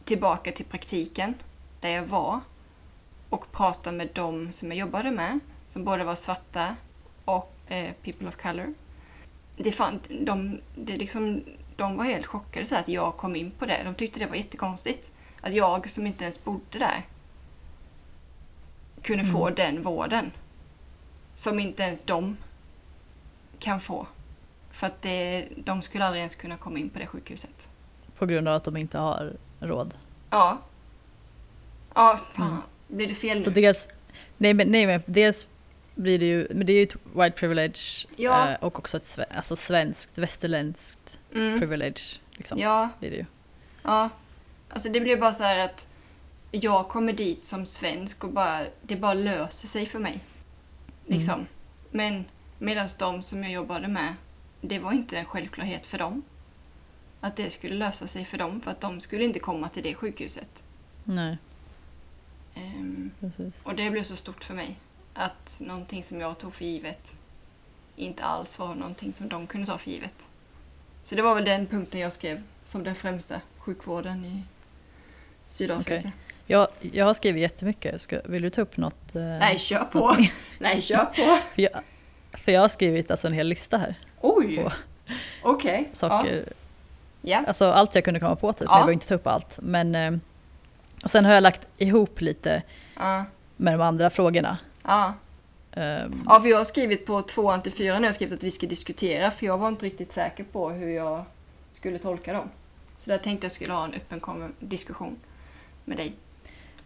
[0.05, 1.35] tillbaka till praktiken
[1.81, 2.40] där jag var
[3.31, 6.77] och prata med dem som jag jobbade med som både var svarta
[7.24, 8.74] och eh, people of color.
[9.57, 11.44] Det fan, de, det liksom,
[11.77, 13.83] de var helt chockade så att jag kom in på det.
[13.85, 15.12] De tyckte det var jättekonstigt.
[15.40, 17.03] Att jag som inte ens bodde där
[19.03, 19.55] kunde få Mm.
[19.55, 20.33] den vården.
[21.35, 22.37] Som inte ens de
[23.59, 24.07] kan få.
[24.70, 27.68] För att det, de skulle aldrig ens kunna komma in på det sjukhuset.
[28.18, 29.94] På grund av att de inte har råd.
[30.31, 30.59] Ja.
[31.94, 32.46] Ja, fan.
[32.48, 32.61] Mm.
[32.88, 33.55] Blir det fel Så nu?
[33.55, 33.88] dels,
[34.37, 35.46] nej, men, nej men dels
[35.94, 38.48] blir det ju, men det är ju ett white privilege Ja.
[38.50, 41.59] eh, och också ett alltså svenskt, västerländskt Mm.
[41.61, 42.00] privilege.
[42.33, 43.24] Liksom, Ja, blir det ju.
[43.83, 44.09] ja.
[44.68, 45.87] Alltså det blir bara så här att
[46.50, 50.20] jag kommer dit som svensk och bara, det bara löser sig för mig.
[51.07, 51.35] Liksom.
[51.35, 51.46] Mm.
[51.90, 52.24] Men
[52.59, 54.14] medan de som jag jobbade med,
[54.61, 56.22] det var inte en självklarhet för dem.
[57.24, 59.94] Att det skulle lösa sig för dem, för att de skulle inte komma till det
[59.94, 60.62] sjukhuset.
[61.04, 61.37] Nej,
[63.20, 63.62] precis.
[63.64, 64.76] och det blev så stort för mig.
[65.14, 67.16] Att någonting som jag tog för givet
[67.96, 70.26] inte alls var någonting som de kunde ta för givet.
[71.02, 74.42] Så det var väl den punkten jag skrev som den främsta sjukvården i
[75.46, 75.98] Sydafrika.
[75.98, 76.12] Okej.
[76.46, 78.00] Jag, jag har skrivit jättemycket.
[78.00, 79.16] Ska, vill du ta upp något?
[79.16, 80.16] eh, Nej, kör på!
[80.58, 81.38] Nej, kör på!
[81.54, 81.82] För jag,
[82.32, 83.94] för jag har skrivit alltså en hel lista här.
[84.20, 84.68] Oj!
[85.42, 85.90] Okej.
[85.92, 86.44] saker.
[86.46, 86.52] Ja.
[87.32, 88.60] Alltså allt jag kunde komma på typ.
[88.60, 88.70] Ja.
[88.72, 89.58] Jag behöver inte ta upp allt.
[89.62, 90.12] Men, eh,
[91.04, 92.62] och sen har jag lagt ihop lite
[92.96, 93.24] Ja.
[93.56, 94.58] med de andra frågorna.
[94.84, 95.14] Ja.
[95.72, 98.42] Ehm, ja, för jag har skrivit på tvåan till fyran när jag har skrivit att
[98.42, 101.24] vi ska diskutera för jag var inte riktigt säker på hur jag
[101.72, 102.48] skulle tolka dem.
[102.98, 105.16] Så där tänkte jag skulle ha en öppen diskussion
[105.84, 106.12] med dig.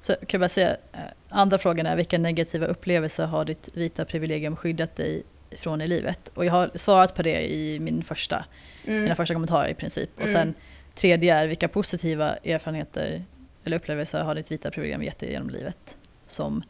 [0.01, 4.05] Så kan jag bara säga, eh, andra frågan är vilka negativa upplevelser har ditt vita
[4.05, 5.23] privilegium skyddat dig
[5.57, 6.31] från i livet?
[6.35, 8.45] Och jag har svarat på det i min första,
[8.85, 9.17] mina Mm.
[9.17, 10.11] första kommentarer i princip.
[10.15, 10.33] Och Mm.
[10.33, 10.55] sen
[10.95, 13.25] tredje är vilka positiva erfarenheter
[13.65, 15.97] eller upplevelser har ditt vita privilegium gett dig genom livet?
[16.27, 16.63] Som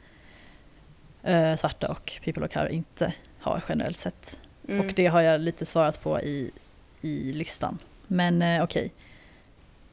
[1.22, 4.38] eh, svarta och people of color inte har generellt sett.
[4.68, 4.86] Mm.
[4.86, 6.50] Och det har jag lite svarat på i,
[7.00, 7.78] i listan.
[8.06, 8.92] Men eh, okej,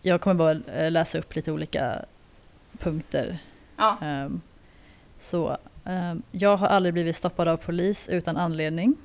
[0.01, 2.05] jag kommer bara eh, läsa upp lite olika
[2.79, 3.37] punkter
[3.77, 3.97] Ja.
[4.01, 4.41] Ehm,
[5.19, 5.57] så
[6.31, 8.95] jag har aldrig blivit stoppad av polis utan anledning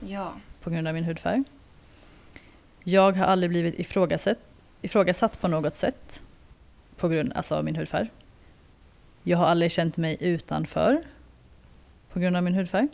[0.00, 0.32] ja.
[0.60, 1.44] på grund av min hudfärg.
[2.84, 4.38] Jag har aldrig blivit ifrågasatt,
[4.82, 6.22] ifrågasatt på något sätt
[6.96, 8.10] på grund alltså, av min hudfärg.
[9.22, 11.02] Jag har aldrig känt mig utanför
[12.12, 12.88] på grund av min hudfärg.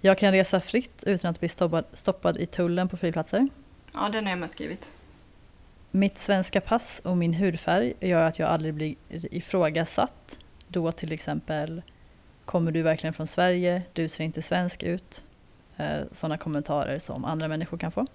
[0.00, 3.48] Jag kan resa fritt utan att bli stoppad, stoppad i tullen på flygplatser.
[3.94, 4.92] Ja, den har jag med skrivit.
[5.90, 10.38] Mitt svenska pass och min hudfärg gör att jag aldrig blir ifrågasatt
[10.72, 11.82] då till exempel
[12.44, 13.82] Kommer du verkligen från Sverige?
[13.92, 15.24] Du ser inte svensk ut.
[15.76, 18.06] Eh, Sådana kommentarer som andra människor kan få.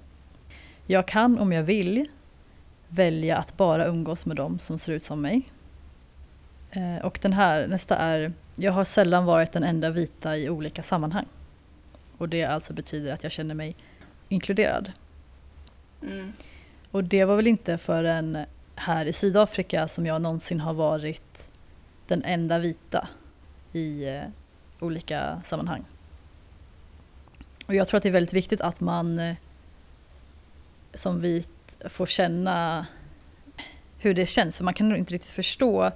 [0.86, 2.06] Jag kan om jag vill
[2.88, 5.41] välja att bara umgås med dem som ser ut som mig.
[6.72, 10.84] Eh, Och den här, nästa är, jag har sällan varit den enda vita i olika
[10.84, 11.26] sammanhang.
[12.17, 13.76] Och det alltså betyder att jag känner mig
[14.30, 14.91] inkluderad.
[16.02, 16.34] Mm.
[16.91, 18.38] Och det var väl inte förrän
[18.76, 21.46] här i Sydafrika som jag någonsin har varit
[22.08, 23.08] den enda vita
[23.72, 24.24] i eh,
[24.80, 25.86] olika sammanhang.
[27.67, 29.36] Och jag tror att det är väldigt viktigt att man eh,
[30.93, 32.88] som vit får känna
[34.00, 35.91] hur det känns, för man kan nog inte riktigt förstå.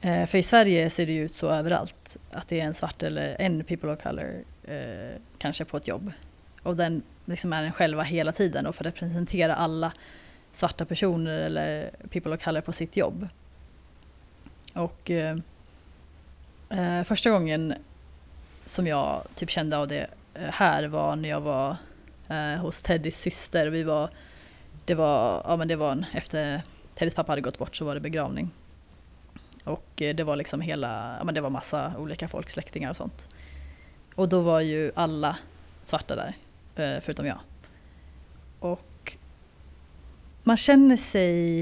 [0.00, 3.02] Eh, för i Sverige ser det ju ut så överallt, att det är en svart
[3.02, 6.12] eller en people of color eh, kanske på ett jobb.
[6.62, 9.92] Och den liksom är en själva hela tiden och får representera alla
[10.52, 13.28] svarta personer eller people of color på sitt jobb.
[14.78, 15.36] Och eh,
[16.68, 17.74] eh, första gången
[18.64, 21.76] som jag typ kände av det eh, här var när jag var
[22.28, 23.66] eh, hos Teddys syster.
[23.66, 24.10] Vi var,
[24.84, 26.62] det var, ja men det var en, efter
[26.94, 28.50] Teddys pappa hade gått bort så var det begravning.
[29.64, 32.96] Och eh, det var liksom hela, ja men det var massa olika folk, släktingar och
[32.96, 33.28] sånt.
[34.14, 35.38] Och då var ju alla
[35.84, 37.38] svarta där, förutom jag.
[38.60, 39.16] Och
[40.42, 41.60] man känner sig,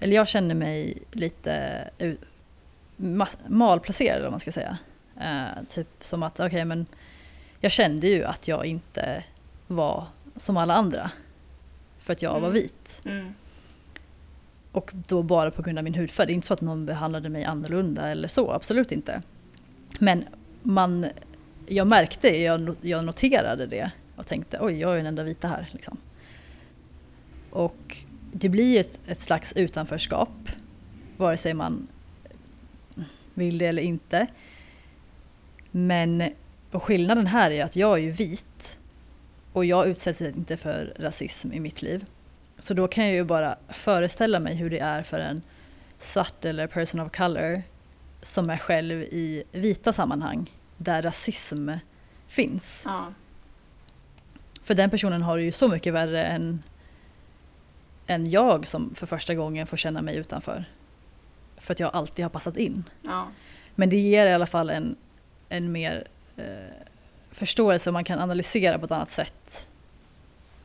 [0.00, 1.84] eller jag känner mig lite
[3.46, 4.78] malplacerad vad man ska säga.
[5.20, 6.86] Eh, typ som att, okej men
[7.60, 9.24] jag kände ju att jag inte
[9.66, 10.06] var
[10.36, 11.10] som alla andra.
[11.98, 12.52] För att jag var Mm.
[12.52, 13.00] vit.
[13.04, 13.34] Mm.
[14.72, 16.26] Och då bara på grund av min hudfärg.
[16.26, 19.22] Det är inte så att någon behandlade mig annorlunda eller så, absolut inte.
[19.98, 20.24] Men
[20.62, 21.06] man,
[21.66, 25.68] jag märkte, jag, jag noterade det och tänkte oj, jag är den enda vita här.
[25.72, 25.96] Liksom.
[27.50, 27.96] Och
[28.40, 30.48] det blir ett, ett slags utanförskap,
[31.16, 31.88] vare sig man
[33.34, 34.26] vill det eller inte.
[35.70, 36.32] Men
[36.70, 38.78] och skillnaden här är att jag är ju vit
[39.52, 42.04] och jag utsätts inte för rasism i mitt liv.
[42.58, 45.42] Så då kan jag ju bara föreställa mig hur det är för en
[45.98, 47.62] svart eller person of color
[48.22, 51.70] som är själv i vita sammanhang där rasism
[52.28, 52.82] finns.
[52.86, 53.12] Ja.
[54.62, 56.62] För den personen har det ju så mycket värre än,
[58.08, 60.64] än jag som för första gången får känna mig utanför.
[61.56, 62.84] För att jag alltid har passat in.
[63.02, 63.28] Ja.
[63.74, 64.96] Men det ger i alla fall en,
[65.48, 66.44] en mer eh,
[67.30, 69.68] förståelse och man kan analysera på ett annat sätt.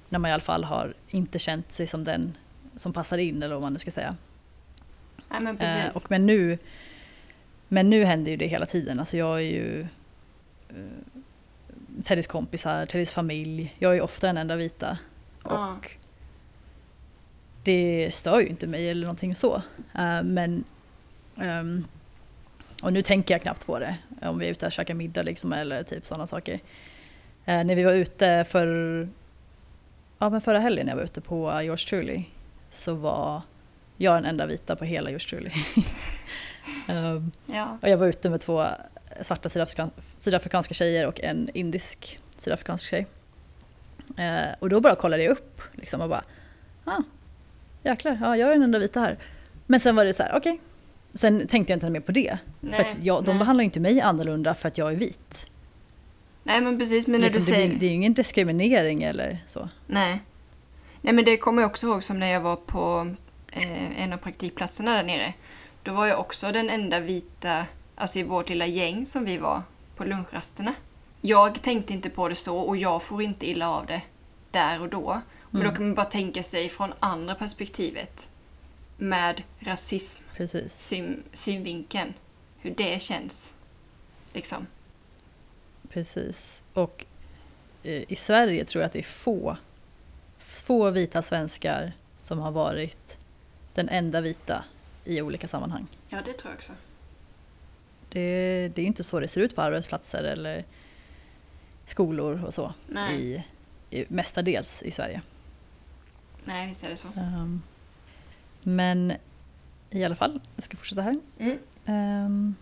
[0.10, 2.38] När man i alla fall har inte känt sig som den
[2.76, 4.16] som passar in eller vad man nu ska säga.
[5.30, 6.58] Nej men Eh, och men nu,
[7.68, 9.00] men nu händer ju det hela tiden.
[9.00, 9.82] Alltså jag är ju
[10.70, 11.22] eh,
[12.04, 13.76] Teddys kompisar, Teddys familj.
[13.80, 14.98] Jag är ju ofta den enda vita.
[15.44, 15.78] Ja.
[17.64, 19.56] Det stör ju inte mig eller någonting så.
[19.96, 20.64] Eh, men
[21.38, 21.86] ehm,
[22.84, 23.98] och nu tänker jag knappt på det.
[24.22, 26.60] Om vi är ute och käkar middag liksom, eller typ sådana saker.
[27.46, 28.68] Eh, när vi var ute för
[30.20, 32.24] ja, men förra helgen när jag var ute på Yours Truly
[32.70, 33.42] så var
[33.98, 35.52] jag den enda vita på hela Yours Truly.
[36.88, 37.78] Ehm, ja.
[37.82, 38.68] och jag var ute med två
[39.22, 43.08] svarta sydafrikan- sydafrikanska tjejer och en indisk sydafrikansk tjej.
[44.18, 46.24] Eh, och då bara kollade jag upp liksom, och bara,
[46.86, 47.02] ah,
[47.84, 49.18] jäklar, ja, jag är den enda vita här.
[49.68, 50.60] Men sen var det så här, okej.
[51.14, 52.38] Sen tänkte jag inte mer på det.
[52.60, 53.40] Nej, för att jag, de nej.
[53.40, 55.48] behandlar inte mig annorlunda för att jag är vit.
[56.44, 57.68] nej men precis, men när liksom, du det, säger...
[57.68, 59.70] blir, det är ju ingen diskriminering eller så.
[59.88, 60.22] Nej.
[61.02, 63.16] Nej men det kommer jag också ihåg som när jag var på
[63.52, 65.34] eh, en av praktikplatserna där nere.
[65.84, 67.66] Då var jag också den enda vita,
[67.96, 69.62] alltså i vårt lilla gäng som vi var
[69.96, 70.74] på lunchrasterna.
[71.22, 74.02] Jag tänkte inte på det så och jag får inte illa av det
[74.52, 75.22] där och då.
[75.54, 75.74] Men Mm.
[75.74, 78.30] då kan man bara tänka sig från andra perspektivet
[78.98, 80.74] med rasism Precis.
[80.80, 82.14] syn, synvinkeln.
[82.60, 83.54] Hur det känns.
[84.34, 84.68] Liksom.
[85.90, 86.62] Precis.
[86.74, 87.06] Och
[87.84, 89.58] eh, i Sverige tror jag att det är få,
[90.38, 93.18] få vita svenskar som har varit
[93.74, 94.66] den enda vita
[95.06, 95.88] i olika sammanhang.
[96.10, 96.72] Ja, det tror jag också.
[98.10, 100.66] Det, det är inte så det ser ut på arbetsplatser eller
[101.86, 102.74] skolor och så.
[102.88, 103.44] Nej,
[103.90, 105.22] I, i, mestadels i Sverige.
[106.46, 107.08] Nej visst är det så.
[107.18, 107.62] Ehm,
[108.64, 109.14] men
[109.90, 111.16] i alla fall, jag ska fortsätta här.
[111.40, 111.58] Mm.
[111.86, 112.56] Ehm,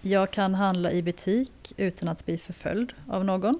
[0.00, 3.58] jag kan handla i butik utan att bli förföljd av någon.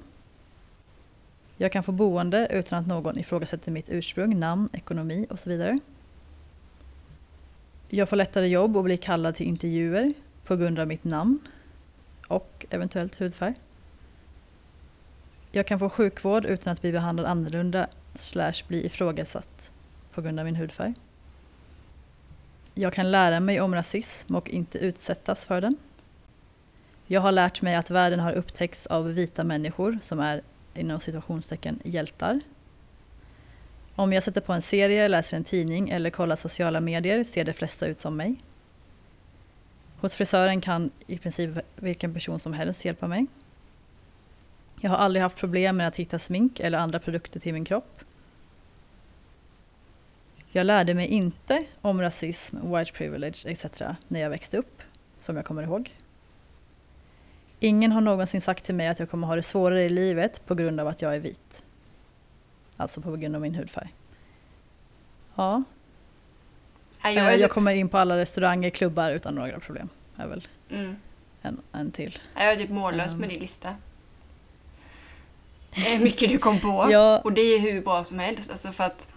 [1.56, 5.78] Jag kan få boende utan att någon ifrågasätter mitt ursprung, namn, ekonomi och så vidare.
[7.88, 10.12] Jag får lättare jobb och blir kallad till intervjuer
[10.44, 11.38] på grund av mitt namn
[12.26, 13.54] och eventuellt hudfärg.
[15.52, 19.72] Jag kan få sjukvård utan att bli behandlad annorlunda slash bli ifrågasatt
[20.14, 20.94] på grund av min hudfärg.
[22.74, 25.76] Jag kan lära mig om rasism och inte utsättas för den.
[27.06, 30.42] Jag har lärt mig att världen har upptäckts av vita människor som är
[30.74, 32.40] inom situationstecken hjältar.
[33.94, 37.52] Om jag sätter på en serie, läser en tidning eller kollar sociala medier ser de
[37.52, 38.36] flesta ut som mig.
[40.00, 43.26] Hos frisören kan i princip vilken person som helst hjälpa mig.
[44.80, 47.99] Jag har aldrig haft problem med att hitta smink eller andra produkter till min kropp.
[50.52, 53.64] Jag lärde mig inte om rasism, white privilege etc.
[54.08, 54.82] när jag växte upp,
[55.18, 55.94] som jag kommer ihåg.
[57.60, 60.54] Ingen har någonsin sagt till mig att jag kommer ha det svårare i livet på
[60.54, 61.64] grund av att jag är vit.
[62.76, 63.94] Alltså på grund av min hudfärg.
[65.34, 65.62] Ja.
[67.02, 69.88] Nej, Jag, jag, kommer in på alla restauranger, klubbar utan några problem.
[70.16, 70.96] är väl mm.
[71.42, 72.18] en, en till.
[72.34, 73.20] jag är typ mållös Um.
[73.20, 73.74] med din lista.
[75.74, 76.88] Det är mycket du kom på.
[76.90, 78.50] Ja, Och det är hur bra som helst.
[78.50, 79.08] Alltså för att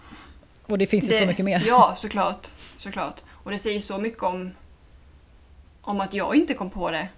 [0.66, 1.64] och det finns ju så det- mycket mer.
[1.66, 2.48] Ja, såklart.
[2.76, 3.20] såklart.
[3.30, 4.50] Och det säger så mycket om,
[5.82, 7.08] om att jag inte kom på det.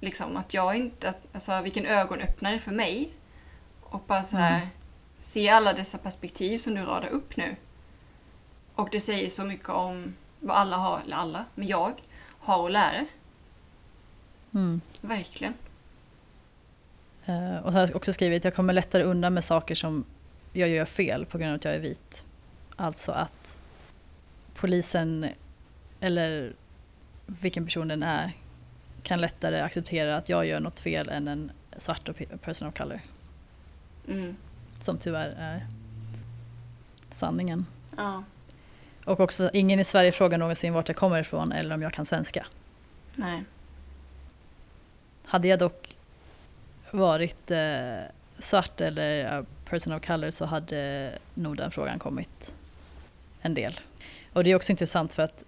[0.00, 3.08] Liksom att jag inte, att, alltså vilken ögonöppnare för mig.
[3.80, 4.68] Och bara så här, Mm.
[5.20, 7.56] se alla dessa perspektiv som du radar upp nu.
[8.74, 11.92] Och det säger så mycket om vad alla har, eller alla, men jag
[12.38, 13.06] har att lära.
[14.54, 14.80] Mm.
[15.00, 15.54] Verkligen.
[17.26, 20.04] Eh, och så har jag också skrivit att jag kommer lättare undan med saker som
[20.52, 22.24] jag gör fel på grund av att jag är vit.
[22.76, 23.56] Alltså att
[24.54, 25.28] polisen
[26.00, 26.52] eller
[27.26, 28.32] vilken person den är
[29.02, 32.08] kan lättare acceptera att jag gör något fel än en svart
[32.40, 33.00] person of color.
[34.08, 34.36] Mm.
[34.80, 35.66] Som tyvärr är
[37.10, 37.66] sanningen.
[37.96, 38.24] Ja,
[39.04, 42.06] Och också, ingen i Sverige frågar någonsin vart jag kommer ifrån eller om jag kan
[42.06, 42.46] svenska.
[43.14, 43.44] nej.
[45.24, 45.96] Hade jag dock
[46.90, 47.98] varit eh,
[48.38, 52.54] svart eller a person of color så hade nog den frågan kommit
[53.44, 53.80] en del.
[54.32, 55.44] Och det är också intressant för att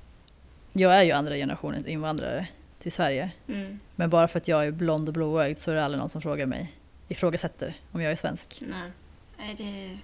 [0.73, 2.49] jag är ju andra generationens invandrare
[2.83, 3.31] till Sverige.
[3.49, 3.81] Mm.
[3.97, 6.23] Men bara för att jag är blond och blåögd så är det aldrig någon som
[6.23, 6.73] frågar mig,
[7.09, 8.59] ifrågasätter om jag är svensk.
[8.61, 8.91] Nej,
[9.39, 9.99] nej det, är,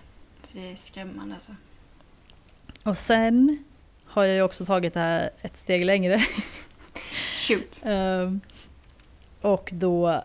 [0.52, 1.54] det är skrämmande alltså.
[2.82, 3.64] Och sen
[4.04, 6.22] har jag ju också tagit det här ett steg längre.
[7.32, 7.82] Shoot.
[7.84, 8.40] Ehm,
[9.40, 10.24] och då,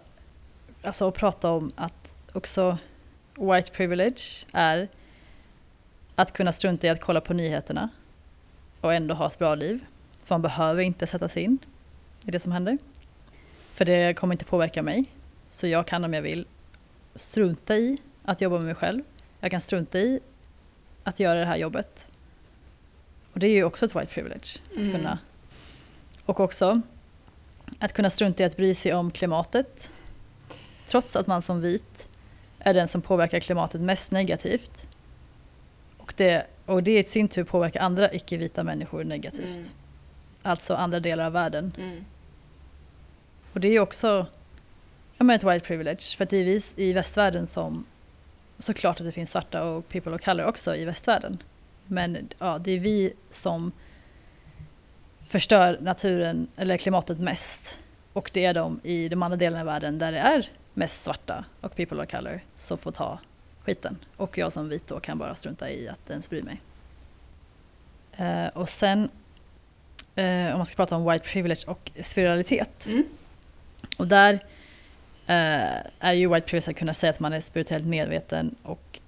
[0.81, 2.77] alltså att prata om att också
[3.35, 4.87] white privilege är
[6.19, 7.89] att kunna strunta i att kolla på nyheterna
[8.81, 9.85] och ändå ha ett bra liv.
[10.23, 11.57] För man behöver inte sätta sig in
[12.25, 12.77] i det som händer.
[13.73, 15.05] För det kommer inte påverka mig.
[15.49, 16.47] Så jag kan om jag vill
[17.15, 19.03] strunta i att jobba med mig själv.
[19.39, 20.19] Jag kan strunta i
[21.03, 22.07] att göra det här jobbet.
[23.33, 24.59] Och det är ju också ett white privilege.
[24.71, 24.91] Att Mm.
[24.91, 25.19] kunna.
[26.25, 26.81] Och också
[27.79, 29.91] att kunna strunta i att bry sig om klimatet.
[30.87, 32.09] Trots att man som vit
[32.59, 34.87] är den som påverkar klimatet mest negativt.
[36.17, 39.55] Och det, och det i sin tur påverkar andra icke-vita människor negativt.
[39.55, 39.67] Mm.
[40.41, 41.73] Alltså andra delar av världen.
[41.77, 42.05] Mm.
[43.53, 44.25] Och det är också
[45.17, 46.17] ja, men ett white privilege.
[46.17, 47.85] För att det är vi i västvärlden som
[48.59, 51.37] såklart att det finns svarta och people of color också i västvärlden.
[51.85, 53.71] Men ja, det är vi som
[55.27, 57.79] förstör naturen eller klimatet mest.
[58.13, 61.45] Och det är de i de andra delarna av världen där det är mest svarta
[61.61, 63.19] och people of color som får ta
[63.67, 63.97] skiten.
[64.17, 66.61] Och jag som vit då kan bara strunta i att ens bry mig.
[68.17, 69.09] Eh, och sen
[70.15, 72.85] eh, om man ska prata om white privilege och spiritualitet.
[72.87, 73.03] Mm.
[73.97, 74.33] Och där
[75.27, 78.99] eh, är ju white privilege att kunna säga att man är spirituellt medveten och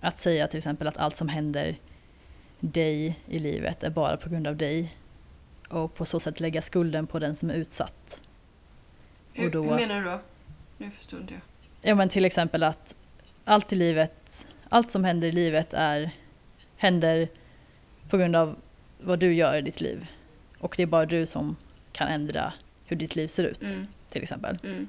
[0.00, 1.76] att säga till exempel att allt som händer
[2.60, 4.94] dig i livet är bara på grund av dig
[5.68, 8.20] och på så sätt lägga skulden på den som är utsatt.
[9.32, 10.20] Hur, Och då- hur menar du då?
[10.78, 11.42] Nu förstod inte jag.
[11.82, 12.94] Ja men till exempel att
[13.44, 16.10] allt i livet, allt som händer i livet är,
[16.76, 17.28] händer
[18.08, 18.56] på grund av
[19.00, 20.06] vad du gör i ditt liv.
[20.58, 21.56] Och det är bara du som
[21.92, 22.52] kan ändra
[22.84, 23.86] hur ditt liv ser ut Mm.
[24.10, 24.58] till exempel.
[24.64, 24.88] Mm.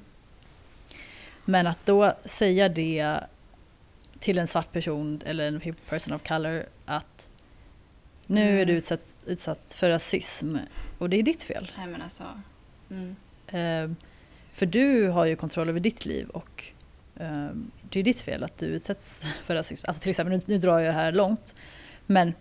[1.44, 3.20] Men att då säga det
[4.18, 7.28] till en svart person eller en person of color att
[8.26, 8.76] nu är du Mm.
[8.76, 10.56] utsatt, utsatt för rasism
[10.98, 11.70] och det är ditt fel.
[11.78, 12.24] Nej men alltså.
[12.90, 13.16] Mm.
[13.46, 13.96] Ehm,
[14.52, 16.64] för du har ju kontroll över ditt liv och
[17.82, 19.84] det är ditt fel att du utsätts för rasism.
[19.88, 21.54] Alltså till exempel, nu, nu drar jag det här långt,
[22.06, 22.32] men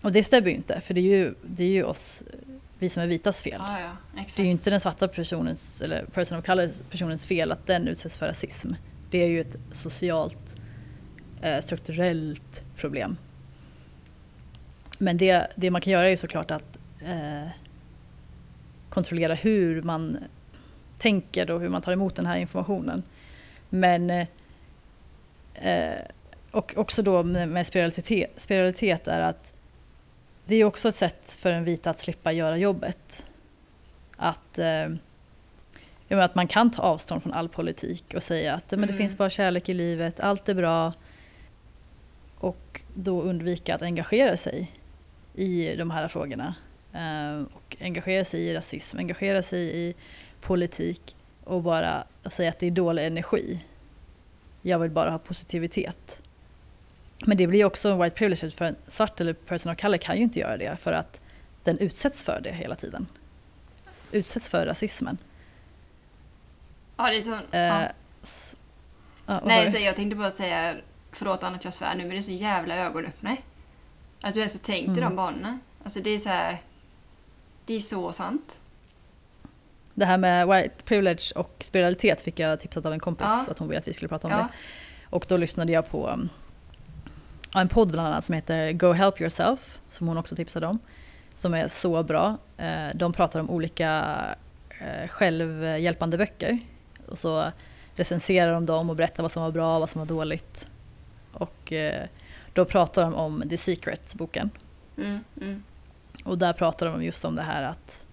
[0.00, 2.22] och det stämmer ju inte för det är ju, det är ju oss,
[2.78, 3.58] vi som är vitas fel.
[3.58, 4.22] Ja, ja.
[4.36, 7.88] Det är ju inte den svarta personens, eller person of color personens fel att den
[7.88, 8.72] utsätts för rasism.
[9.10, 10.56] Det är ju ett socialt,
[11.42, 13.16] eh, strukturellt problem.
[14.98, 17.48] Men det, det man kan göra är ju såklart att eh,
[18.88, 20.18] kontrollera hur man
[20.98, 23.02] tänker och hur man tar emot den här informationen.
[23.70, 24.26] Men eh,
[25.54, 26.04] eh,
[26.50, 29.52] och också då med, spiralitet, spiralitet är att
[30.44, 33.26] det är också ett sätt för en vit att slippa göra jobbet.
[34.16, 34.88] Att, eh,
[36.08, 38.98] att man kan ta avstånd från all politik och säga att men det Mm.
[38.98, 40.92] finns bara kärlek i livet, allt är bra.
[42.38, 44.72] Och då undvika att engagera sig
[45.34, 46.54] i de här frågorna.
[46.92, 49.94] Eh, och engagera sig i rasism, engagera sig i
[50.40, 51.16] politik
[51.50, 53.64] och bara säga att det är dålig energi.
[54.62, 56.22] Jag vill bara ha positivitet.
[57.26, 59.96] Men det blir ju också en white privilege för en svart eller person of color
[59.98, 61.20] kan ju inte göra det för att
[61.64, 63.06] den utsätts för det hela tiden.
[64.12, 65.18] Utsätts för rasismen.
[66.96, 67.34] Ja, det är så...
[67.34, 67.88] Eh, ja.
[68.22, 68.58] s-
[69.26, 70.74] ja, Nej, så jag tänkte bara säga,
[71.12, 73.36] förlåt Anna att jag svär nu, men det är så jävla ögonöppnare.
[74.20, 75.00] Att du ens har tänkt i Mm.
[75.00, 75.58] de banorna.
[75.84, 76.56] Alltså det är så här...
[77.66, 78.60] Det är så sant.
[79.94, 83.46] Det här med white privilege och spiritualitet fick jag tipsat av en kompis Ja.
[83.52, 84.38] att hon ville att vi skulle prata om Ja.
[84.38, 84.48] det.
[85.10, 86.28] Och då lyssnade jag på um,
[87.54, 90.78] en podd bland annat som heter Go Help Yourself, som hon också tipsade om.
[91.34, 92.36] Som är så bra.
[92.56, 94.16] Eh, De pratar om olika
[94.80, 96.58] eh, självhjälpande böcker.
[97.08, 97.52] Och så
[97.94, 100.66] recenserar de dem och berättar vad som var bra och vad som var dåligt.
[101.32, 102.06] Och eh,
[102.52, 104.50] då pratar de om The Secret-boken.
[104.98, 105.62] Mm, mm.
[106.24, 108.04] Och där pratar de just om det här att,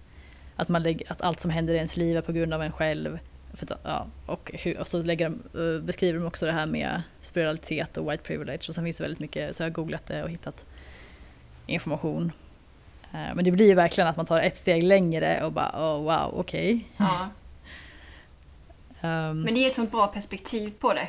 [0.58, 2.72] att, man lägger, att allt som händer i ens liv är på grund av en
[2.72, 3.18] själv.
[3.52, 7.02] Att, ja, och, hur, och så lägger de, eh, beskriver de också det här med
[7.20, 8.68] spiritualitet och white privilege.
[8.68, 10.64] Och sen finns det väldigt mycket, så jag har googlat det och hittat
[11.66, 12.32] information.
[13.12, 16.02] Eh, Men det blir ju verkligen att man tar ett steg längre och bara oh,
[16.02, 16.84] wow, okej.
[16.96, 17.28] Ja.
[19.00, 21.08] Um, Men det är ett sånt bra perspektiv på det.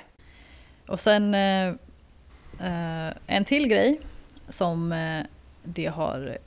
[0.87, 1.73] Och sen eh,
[3.27, 3.99] en till grej
[4.49, 4.89] som
[5.63, 6.37] det har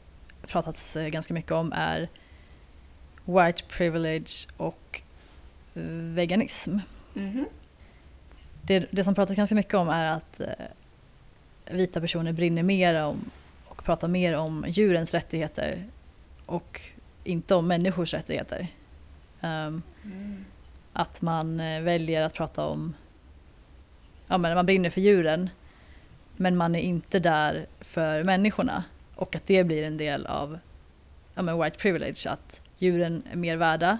[0.46, 2.09] pratats ganska mycket om är
[3.25, 5.03] white privilege och
[5.75, 5.83] eh,
[6.14, 6.79] veganism.
[7.14, 7.47] Mhm.
[8.62, 10.47] Det, det som pratas ganska mycket om är att eh,
[11.70, 13.31] vita personer brinner mer om
[13.64, 15.85] och pratar mer om djurens rättigheter
[16.47, 16.81] och
[17.25, 18.68] inte om människors rättigheter.
[19.41, 20.45] Um, Mm.
[20.93, 22.95] att man eh, väljer att prata om,
[24.27, 25.51] ja men man brinner för djuren,
[26.37, 28.85] men man är inte där för människorna.
[29.14, 30.59] Och att det blir en del av
[31.35, 33.99] ja men white privilege, att djuren är mer värda.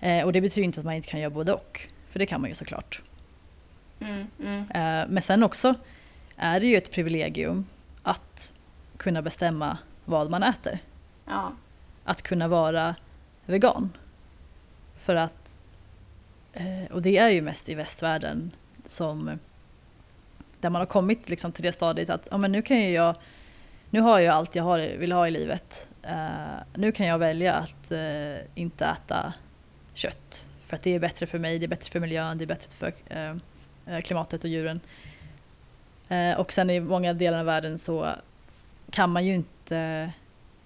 [0.00, 1.80] Eh, och det betyder inte att man inte kan göra både och,
[2.10, 3.02] för det kan man ju såklart.
[4.00, 4.60] Mm, mm.
[4.60, 5.74] Eh, men sen också
[6.36, 7.66] är det ju ett privilegium
[8.02, 8.52] att
[8.96, 10.78] kunna bestämma vad man äter
[11.24, 11.52] Ja.
[12.04, 12.94] att kunna vara
[13.46, 13.92] vegan.
[15.02, 15.58] För att,
[16.52, 18.50] eh, och det är ju mest i västvärlden
[18.86, 19.38] som
[20.60, 23.16] där man har kommit liksom till det stadiet att ja, men nu kan ju jag,
[23.90, 25.88] nu har jag allt jag har, vill ha i livet.
[26.02, 26.16] Eh,
[26.74, 29.32] nu kan jag välja att eh, inte äta
[29.94, 30.44] kött.
[30.60, 32.76] För att det är bättre för mig, det är bättre för miljön, det är bättre
[32.76, 32.92] för
[33.86, 34.80] eh, klimatet och djuren.
[36.36, 38.10] Och sen i många delar av världen så
[38.90, 40.12] kan man ju inte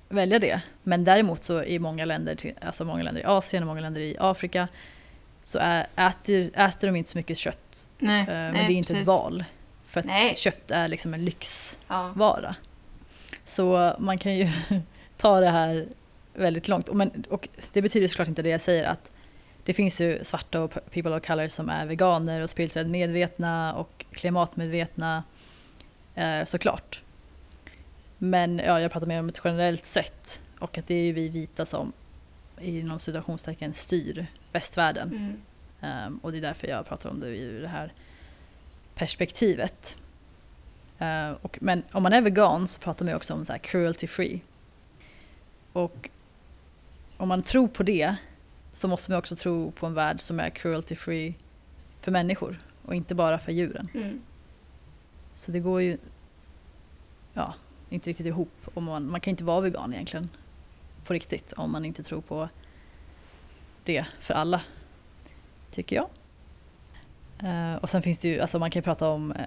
[0.08, 0.60] välja det.
[0.82, 4.16] Men däremot så i många länder, alltså många länder i Asien och många länder i
[4.20, 4.68] Afrika
[5.42, 5.58] så
[5.96, 7.88] äter, äter de inte så mycket kött.
[7.98, 9.02] Nej, men nej, det är inte precis.
[9.02, 9.44] ett val.
[9.84, 10.34] För att Nej.
[10.34, 12.54] kött är liksom en lyxvara.
[12.62, 12.71] Ja.
[13.52, 14.48] Så man kan ju
[15.16, 15.86] ta det här
[16.34, 16.88] väldigt långt.
[16.88, 19.10] Och, men, och det betyder såklart inte det jag säger att
[19.64, 24.04] det finns ju svarta och people of color som är veganer och spirituellt medvetna och
[24.10, 25.24] klimatmedvetna.
[26.14, 27.02] Eh, såklart.
[28.18, 31.28] Men ja, jag pratar mer om ett generellt sätt och att det är ju vi
[31.28, 31.92] vita som
[32.60, 35.08] inom situationstecken styr västvärlden.
[35.08, 35.42] Mm.
[35.80, 37.92] Ehm, och det är därför jag pratar om det ur det här
[38.94, 39.96] perspektivet.
[41.02, 44.06] Ehm, och, men om man är vegan så pratar man också om så här cruelty
[44.06, 44.40] free.
[45.72, 46.10] Och
[47.16, 48.16] om man tror på det
[48.72, 51.34] så måste man också tro på en värld som är cruelty free
[52.00, 53.88] för människor och inte bara för djuren.
[53.94, 54.20] Mm.
[55.34, 55.98] Så det går ju
[57.32, 57.54] ja,
[57.88, 58.52] inte riktigt ihop.
[58.74, 60.28] Om man, man kan inte vara vegan egentligen
[61.04, 62.48] på riktigt om man inte tror på
[63.84, 64.62] det för alla,
[65.70, 66.08] tycker jag.
[67.38, 69.46] Eh, och sen finns det ju, alltså man kan ju prata om eh,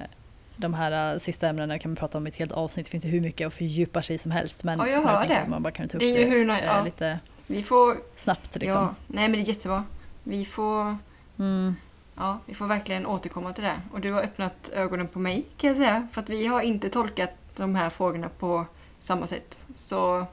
[0.58, 2.86] de här eh, sista ämnena kan man prata om i ett helt avsnitt.
[2.86, 4.64] Det finns ju hur mycket att fördjupa sig som helst.
[4.64, 5.46] Men Ja, jag hör det.
[5.48, 6.84] Man bara kan ta upp Det är ju det hur nöj- eh, ja.
[6.84, 7.98] lite Vi får...
[8.18, 8.82] snabbt liksom.
[8.82, 8.96] Ja.
[9.08, 9.84] Nej, men det är jättebra.
[10.24, 10.98] Vi får...
[11.40, 11.76] Mm.
[12.18, 13.82] Ja, vi får verkligen återkomma till det.
[13.92, 16.08] Och du har öppnat ögonen på mig kan jag säga.
[16.12, 18.66] För att vi har inte tolkat de här frågorna på
[19.00, 19.66] samma sätt.
[19.76, 20.26] Så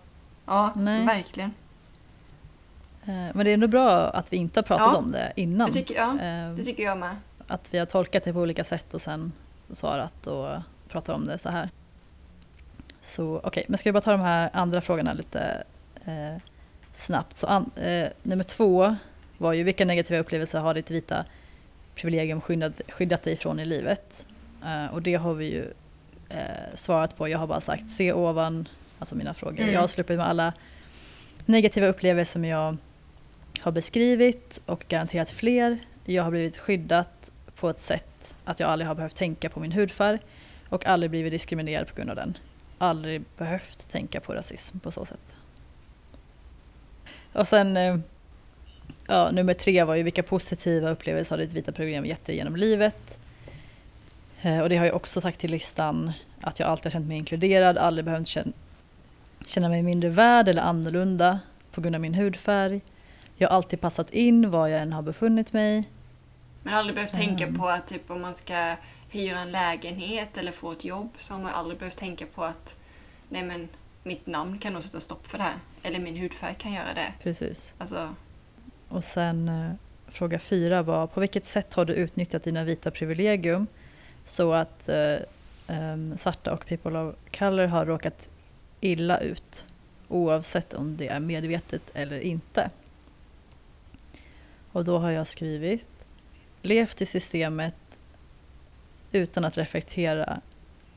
[0.46, 1.06] ja, Nej.
[1.06, 1.52] verkligen.
[3.04, 4.98] Eh, men det är ändå bra att vi inte har pratat Ja.
[4.98, 5.66] om det innan.
[5.66, 6.12] Det tycker, ja,
[6.56, 7.16] det tycker jag med.
[7.46, 9.32] Att vi har tolkat det på olika sätt och sen
[9.72, 10.48] svarat och
[10.88, 11.68] pratar om det så här.
[13.00, 15.64] Så okej, men ska vi bara ta de här andra frågorna lite
[16.04, 16.36] eh,
[16.92, 17.38] snabbt.
[17.38, 18.96] Så an, eh, nummer två
[19.38, 21.24] var ju vilka negativa upplevelser har ditt vita
[21.94, 24.26] privilegium skyddat, skyddat dig från i livet?
[24.64, 25.64] Eh, och det har vi ju
[26.28, 27.28] eh, svarat på.
[27.28, 28.68] Jag har bara sagt se ovan
[28.98, 29.60] alltså mina frågor.
[29.60, 29.74] Mm.
[29.74, 30.52] Jag har sluppit med alla
[31.46, 32.76] negativa upplevelser som jag
[33.60, 35.78] har beskrivit och garanterat fler.
[36.04, 38.11] Jag har blivit skyddat på ett sätt
[38.44, 40.18] att jag aldrig har behövt tänka på min hudfärg
[40.68, 42.38] och aldrig blivit diskriminerad på grund av den.
[42.78, 45.34] Aldrig behövt tänka på rasism på så sätt.
[47.32, 47.96] Och sen eh,
[49.06, 52.56] ja, nummer tre var ju vilka positiva upplevelser har ditt vita program gett dig genom
[52.56, 53.18] livet?
[54.42, 57.16] Eh, och det har jag också sagt till listan att jag alltid har känt mig
[57.16, 58.28] inkluderad, aldrig behövt
[59.46, 61.40] känna mig mindre värd eller annorlunda
[61.72, 62.80] på grund av min hudfärg.
[63.36, 65.84] Jag har alltid passat in var jag än har befunnit mig.
[66.62, 67.58] Men aldrig behövt tänka Mm.
[67.60, 68.76] på att typ, om man ska
[69.10, 72.78] hyra en lägenhet eller få ett jobb så har man aldrig behövt tänka på att
[73.28, 73.68] nej men
[74.02, 75.54] mitt namn kan nog sätta stopp för det här.
[75.82, 77.12] Eller min hudfärg kan göra det.
[77.22, 77.74] Precis.
[77.78, 78.14] Alltså,
[78.88, 79.70] Och sen eh,
[80.08, 83.66] fråga fyra var på vilket sätt har du utnyttjat dina vita privilegium
[84.26, 85.16] så att eh,
[85.68, 88.28] em, svarta och people of color har råkat
[88.80, 89.64] illa ut
[90.08, 92.70] oavsett om det är medvetet eller inte.
[94.72, 95.86] Och då har jag skrivit
[96.62, 97.74] levt i systemet
[99.12, 100.40] utan att reflektera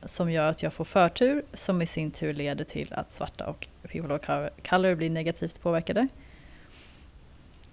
[0.03, 3.67] som gör att jag får förtur som i sin tur leder till att svarta och
[3.91, 4.21] people of
[4.69, 6.07] color blir negativt påverkade.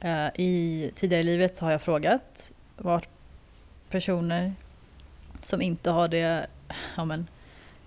[0.00, 3.08] Eh, I tidigare i livet så har jag frågat vart
[3.90, 4.54] personer
[5.40, 6.46] som inte har det
[6.96, 7.26] ja men,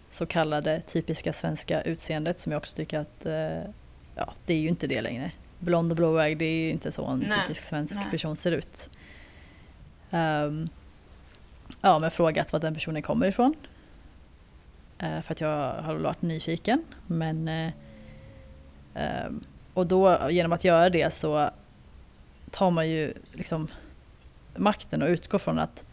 [0.09, 3.71] så kallade typiska svenska utseendet som jag också tycker att eh,
[4.15, 5.31] ja, det är ju inte det längre.
[5.59, 8.11] Blond och blåögd, det är ju inte så en Nej, typisk svensk nej.
[8.11, 8.89] person ser ut.
[10.11, 10.67] Um,
[11.81, 13.55] ja, men frågat var den personen kommer ifrån.
[15.03, 16.83] Uh, för att jag har varit nyfiken.
[17.07, 17.71] Men, uh,
[19.27, 19.43] um,
[19.73, 21.49] och då genom att göra det så
[22.51, 23.67] tar man ju liksom
[24.55, 25.85] makten och utgår från att,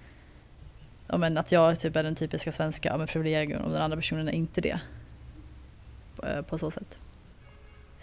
[1.06, 3.96] ja, men att jag typ är den typiska svenska ja, men privilegium och den andra
[3.96, 4.80] personen är inte det.
[6.16, 6.98] På, på så sätt.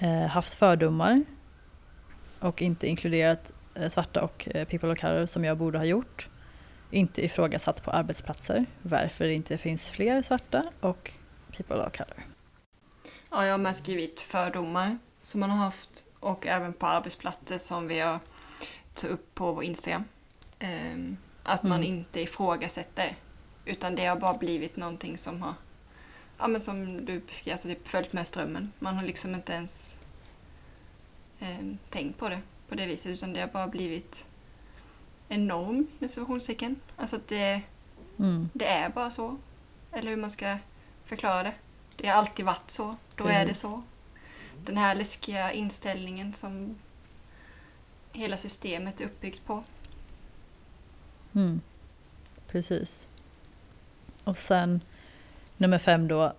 [0.01, 1.23] Uh, haft fördomar
[2.39, 3.51] och inte inkluderat
[3.87, 6.29] svarta och eh, people of color som jag borde ha gjort.
[6.91, 11.11] Inte ifrågasatt på arbetsplatser varför det inte finns fler svarta och
[11.57, 12.23] people of color.
[13.31, 17.87] ja, jag har med skrivit fördomar som man har haft och även på arbetsplatser som
[17.87, 18.19] vi har
[18.93, 20.03] tagit upp på vår Instagram.
[20.59, 21.93] Ehm, att man Mm.
[21.93, 23.15] inte ifrågasätter
[23.65, 25.53] utan det har bara blivit någonting som har
[26.39, 28.71] ja, men som du beskrev, alltså typ följt med strömmen.
[28.79, 29.97] Man har liksom inte ens
[31.39, 32.39] ehm, tänkt på det
[32.69, 34.27] på det viset utan det har bara blivit
[35.27, 36.75] en norm, situationstecken.
[36.95, 37.61] Alltså att det,
[38.19, 38.49] Mm.
[38.53, 39.37] det är bara så.
[39.91, 40.57] Eller hur man ska
[41.05, 41.53] förklara det.
[41.97, 42.95] Det har alltid varit så.
[43.15, 43.61] Då är det Precis.
[43.61, 43.83] så.
[44.65, 46.75] Den här läskiga inställningen som
[48.11, 49.63] hela systemet är uppbyggt på.
[51.35, 51.61] Mm.
[52.47, 53.07] Precis.
[54.23, 54.81] Och sen
[55.57, 56.33] nummer fem då.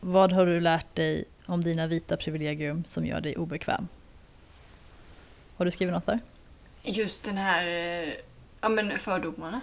[0.00, 3.88] Vad har du lärt dig om dina vita privilegium som gör dig obekväm?
[5.56, 6.20] Har du skrivit något där?
[6.82, 8.14] Just den här eh,
[8.60, 9.60] ja, men fördomarna.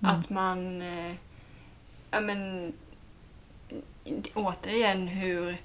[0.00, 0.14] Mm.
[0.14, 0.82] Att man...
[0.82, 1.14] eh,
[2.14, 2.72] Ja, men,
[4.34, 5.56] återigen hur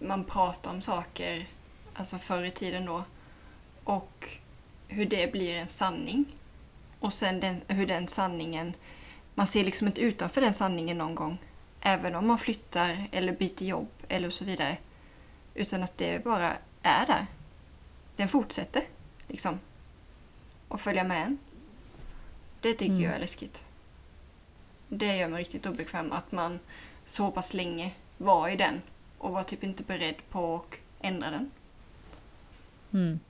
[0.00, 1.46] man pratar om saker,
[1.94, 3.04] alltså förr i tiden då,
[3.84, 4.28] och
[4.88, 6.24] hur det blir en sanning.
[7.00, 8.72] Och sen den, hur den sanningen...
[9.34, 11.38] Man ser liksom inte utanför den sanningen någon gång.
[11.80, 14.76] Även om man flyttar eller byter jobb eller så vidare.
[15.54, 17.26] Utan att det bara är där.
[18.16, 18.82] Den fortsätter
[19.28, 19.60] liksom.
[20.68, 21.38] Och följa med en.
[22.60, 23.04] Det tycker Mm.
[23.04, 23.64] jag är läskigt.
[24.88, 26.58] Det gör mig riktigt obekväm att man
[27.04, 28.82] så pass länge var i den
[29.18, 31.50] och var typ inte beredd på att ändra den.
[32.92, 33.20] Mm.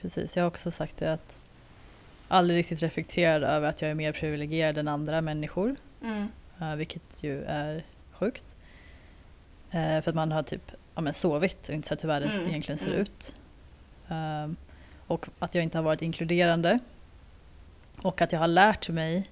[0.00, 1.38] Precis, jag har också sagt det att
[2.28, 5.76] aldrig riktigt reflekterad över att jag är mer privilegierad än andra människor.
[6.02, 6.28] Mm.
[6.60, 8.44] eh, vilket ju är sjukt.
[9.70, 12.48] Eh, för att man har typ ja, men sovit och inte sett hur världen Mm,
[12.48, 13.00] egentligen ser mm.
[13.00, 13.39] ut.
[14.10, 14.56] Ehm,
[15.06, 16.78] och att jag inte har varit inkluderande.
[18.02, 19.30] Och att jag har lärt mig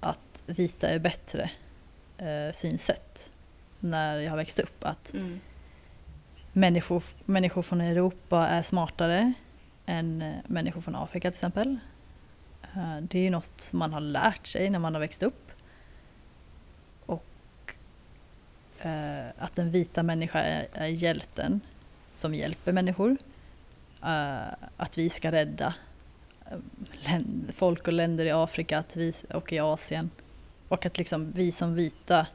[0.00, 1.50] att vita är bättre
[2.18, 3.30] eh, synsätt
[3.80, 4.84] när jag har växt upp.
[4.84, 5.40] Att Mm.
[6.52, 9.32] människor, människor från Europa är smartare
[9.86, 11.76] än eh, människor från Afrika till exempel.
[12.62, 15.50] Eh, Det är ju något man har lärt sig när man har växt upp.
[17.06, 17.24] Och
[18.78, 21.60] eh, att den vita människan är, är hjälten
[22.14, 23.16] som hjälper människor.
[24.04, 25.74] Eh, Att vi ska rädda
[26.50, 27.18] eh,
[27.52, 30.10] folk och länder i Afrika att vi, och i Asien.
[30.68, 32.26] Och att liksom vi som vita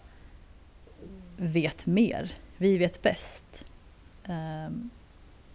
[1.38, 2.32] vet mer.
[2.58, 3.66] Vi vet bäst.
[4.24, 4.90] Ehm,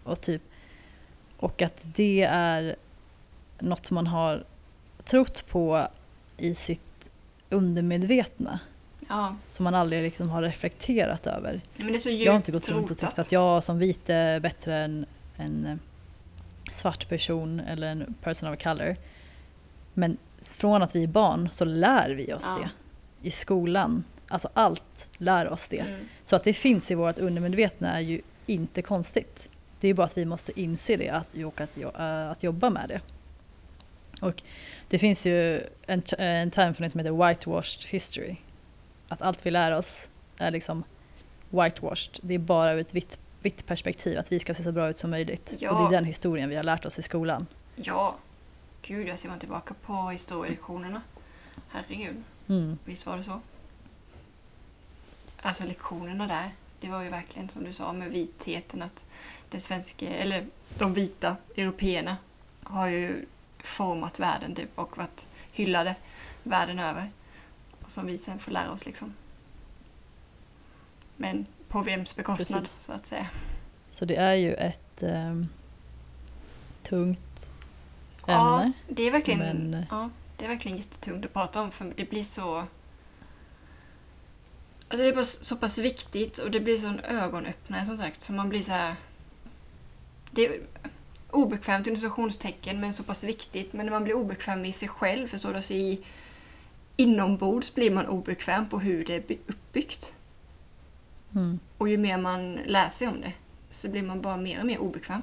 [0.03, 0.41] och, typ,
[1.37, 2.75] och att det är
[3.59, 4.43] något man har
[5.03, 5.87] trott på
[6.37, 7.09] i sitt
[7.49, 8.59] undermedvetna.
[9.09, 11.61] Ja, som man aldrig liksom har reflekterat över.
[12.25, 15.05] Jag har inte gått runt och tyckt att jag som vit är bättre än
[15.35, 15.75] en eh,
[16.75, 18.95] svart person eller en person of color.
[19.93, 22.59] Men från att vi är barn så lär vi oss Ja.
[22.61, 22.69] det.
[23.27, 24.03] I skolan.
[24.27, 25.79] Alltså allt lär oss det.
[25.79, 26.07] Mm.
[26.23, 29.49] Så att det finns i vårt undermedvetna är ju inte konstigt.
[29.79, 32.89] Det är bara att vi måste inse det att, och att, äh, att jobba med
[32.89, 33.01] det.
[34.21, 34.43] Och
[34.89, 38.35] det finns ju en, en term för det som heter whitewashed history.
[39.07, 40.07] Att allt vi lär oss
[40.37, 40.83] är liksom
[41.49, 42.19] whitewashed.
[42.21, 44.97] Det är bara ur ett vitt, vitt perspektiv, att vi ska se så bra ut
[44.97, 45.53] som möjligt.
[45.59, 45.71] Ja.
[45.71, 47.47] Och det är den historien vi har lärt oss i skolan.
[47.75, 48.15] Ja,
[48.81, 51.01] gud jag ser man tillbaka på historielektionerna.
[51.69, 52.77] Herregud, Mm.
[52.85, 53.39] visst var det så?
[55.41, 59.05] Alltså lektionerna där, det var ju verkligen som du sa med vitheten att
[59.49, 60.45] den svenska, eller
[60.77, 62.17] de vita européerna
[62.63, 63.25] har ju
[63.63, 65.95] format världen typ och varit hyllade
[66.43, 67.11] världen över.
[67.85, 69.13] Och som vi sen får lära oss liksom.
[71.17, 72.83] Men på vems bekostnad Precis.
[72.85, 73.27] så att säga.
[73.91, 75.47] Så det är ju ett ehm,
[76.83, 77.51] tungt
[78.27, 78.71] Ja, ämne.
[78.89, 82.23] det är verkligen, men- ja, det är verkligen jättetungt att prata om för det blir
[82.23, 82.55] så...
[84.87, 88.33] Alltså det är bara så pass viktigt och det blir sån ögonöppnare som sagt så
[88.33, 88.95] man blir så här...
[90.31, 90.59] Det är
[91.31, 95.27] obekvämt inom citationstecken men så pass viktigt men när man blir obekväm i sig själv,
[95.27, 95.55] förstår du?
[95.55, 96.03] Alltså i,
[96.97, 100.13] inombords blir man obekväm på hur det är by- uppbyggt.
[101.35, 101.59] Mm.
[101.77, 103.33] Och ju mer man lär sig om det
[103.69, 105.21] så blir man bara mer och mer obekväm.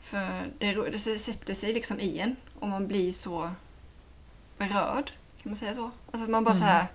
[0.00, 3.50] För det, det sätter sig liksom i en och man blir så
[4.58, 5.10] berörd.
[5.42, 5.90] Kan man säga så?
[6.06, 6.60] Alltså att man bara Mm.
[6.60, 6.86] så här...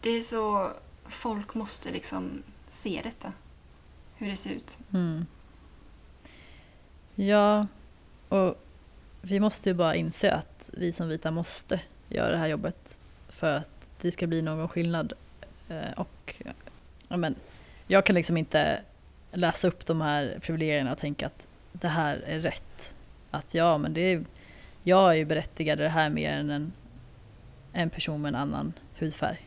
[0.00, 0.70] Det är så...
[1.06, 3.32] Folk måste liksom se detta.
[4.16, 4.78] Hur det ser ut.
[4.92, 5.26] Mm.
[7.14, 7.66] Ja,
[8.28, 8.54] och
[9.20, 12.98] vi måste ju bara inse att vi som vita måste göra det här jobbet
[13.28, 15.12] för att det ska bli någon skillnad.
[15.70, 16.42] Eh, Och
[17.08, 17.34] ja, men,
[17.86, 18.82] jag kan liksom inte
[19.32, 22.94] läsa upp de här privilegierna och tänka att det här är rätt.
[23.30, 24.24] Att ja, men det är,
[24.82, 26.72] jag är ju berättigad i det här mer än en,
[27.72, 29.46] en person med en annan hudfärg.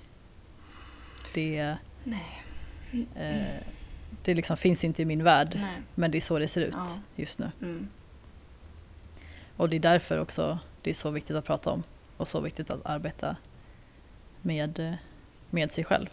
[1.34, 1.76] Det,
[3.16, 3.60] eh,
[4.24, 5.52] det liksom finns inte i min värld.
[5.56, 5.82] Nej.
[5.96, 6.88] Men det är så det ser ut Ja.
[7.16, 7.52] just nu.
[7.62, 7.88] Mm.
[9.58, 11.84] Och det är därför också det är så viktigt att prata om.
[12.18, 13.36] Och så viktigt att arbeta
[14.42, 14.94] med, eh,
[15.54, 16.08] med sig själv.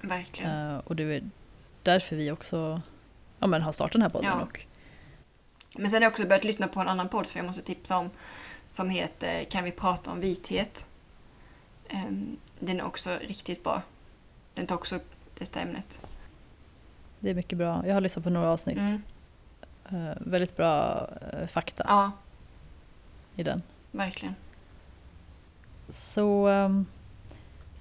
[0.00, 0.70] Verkligen.
[0.70, 1.22] Eh, och det är
[1.82, 2.82] därför vi också
[3.38, 4.30] ja, men har startat den här podden.
[4.38, 4.42] Ja.
[4.42, 4.60] Och,
[5.78, 7.98] Men sen har jag också börjat lyssna på en annan podd som jag måste tipsa
[7.98, 8.10] om.
[8.66, 10.84] Som heter Kan vi prata om vithet?
[11.88, 13.82] Ehm, Den är också riktigt bra.
[14.54, 16.00] Den tar också upp detta ämnet.
[17.20, 17.86] det är mycket bra.
[17.86, 18.78] Jag har lyssnat på några avsnitt.
[18.78, 19.02] Mm.
[19.90, 22.10] Eh, väldigt bra eh, fakta Ja,
[23.36, 23.62] i den.
[23.90, 24.34] verkligen.
[25.90, 26.86] Så ehm,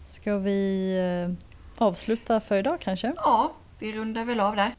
[0.09, 1.35] ska vi eh,
[1.77, 3.13] avsluta för idag kanske?
[3.15, 4.71] Ja, vi rundar väl av där.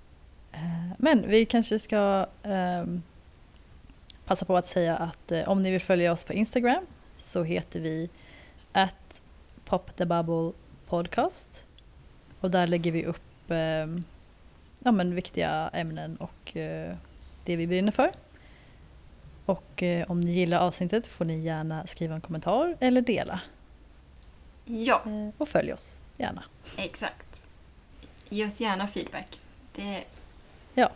[0.52, 3.02] Eh, Men vi kanske ska ehm,
[4.24, 7.80] passa på att säga att eh, om ni vill följa oss på Instagram så heter
[7.80, 8.10] vi
[8.72, 9.20] at
[9.64, 10.52] popthebubble
[10.86, 11.64] podcast.
[12.40, 13.22] Och där lägger vi upp
[14.84, 16.94] ja, men viktiga ämnen och eh,
[17.44, 18.10] det vi brinner för.
[19.46, 23.40] Och eh, om ni gillar avsnittet får ni gärna skriva en kommentar eller dela.
[24.70, 26.42] Ja, Eh, och följ oss gärna.
[26.76, 27.42] exakt.
[28.28, 29.40] Ge oss gärna feedback.
[29.74, 30.04] Det är
[30.74, 30.90] Ja.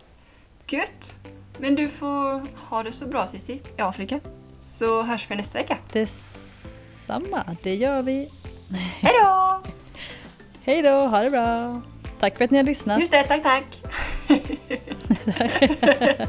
[0.69, 1.17] gött.
[1.59, 4.21] Men du får ha det så bra Cissi i Afrika.
[4.63, 5.79] Så hörs vi nästa vecka.
[5.93, 8.31] Detsamma, det gör vi.
[9.01, 9.63] Hej då!
[10.63, 11.81] Hej då, ha det bra!
[12.21, 13.01] Tack för att ni har lyssnat.
[13.01, 13.65] Just det, tack tack!